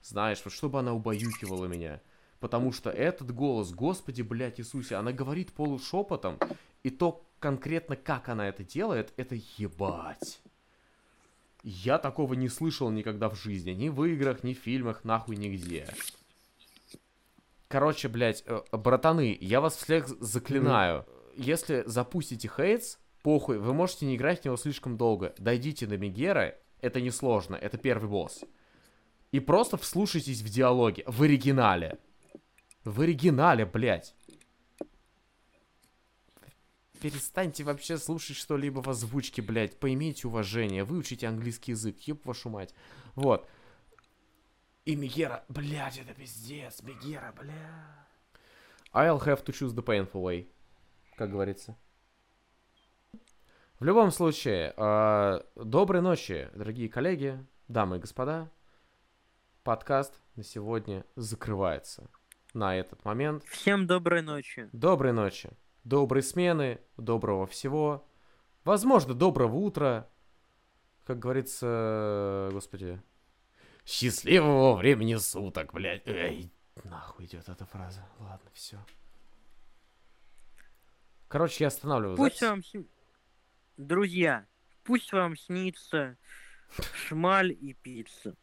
[0.00, 2.00] Знаешь, вот чтобы она убаюкивала меня.
[2.40, 6.38] Потому что этот голос, Господи, блядь, Иисусе, она говорит полушепотом,
[6.82, 10.40] и то конкретно как она это делает, это ебать.
[11.68, 13.72] Я такого не слышал никогда в жизни.
[13.72, 15.88] Ни в играх, ни в фильмах, нахуй нигде.
[17.66, 21.04] Короче, блядь, э, братаны, я вас всех заклинаю.
[21.34, 25.34] Если запустите Хейтс, похуй, вы можете не играть в него слишком долго.
[25.38, 28.44] Дойдите до Мегера, это несложно, это первый босс.
[29.32, 31.98] И просто вслушайтесь в диалоги, в оригинале.
[32.84, 34.14] В оригинале, блядь.
[37.06, 39.78] Перестаньте вообще слушать что-либо в озвучке, блядь.
[39.78, 42.74] Поимейте уважение, выучите английский язык, еб вашу мать.
[43.14, 43.48] Вот.
[44.86, 48.08] И Мегера, блядь, это пиздец, Мегера, бля.
[48.92, 50.48] I'll have to choose the painful way,
[51.16, 51.76] как говорится.
[53.78, 57.38] В любом случае, э, доброй ночи, дорогие коллеги,
[57.68, 58.50] дамы и господа.
[59.62, 62.10] Подкаст на сегодня закрывается.
[62.52, 63.44] На этот момент.
[63.44, 64.68] Всем доброй ночи.
[64.72, 65.50] Доброй ночи,
[65.86, 68.06] доброй смены, доброго всего.
[68.64, 70.08] Возможно, доброго утра.
[71.04, 73.00] Как говорится, господи.
[73.84, 76.02] Счастливого времени суток, блядь.
[76.08, 76.50] Эй,
[76.82, 78.04] нахуй идет эта фраза.
[78.18, 78.78] Ладно, все.
[81.28, 82.50] Короче, я останавливаю Пусть запись.
[82.50, 82.64] вам...
[82.64, 82.90] сни-
[83.76, 84.46] Друзья,
[84.82, 86.16] пусть вам снится
[86.94, 88.34] шмаль и пицца.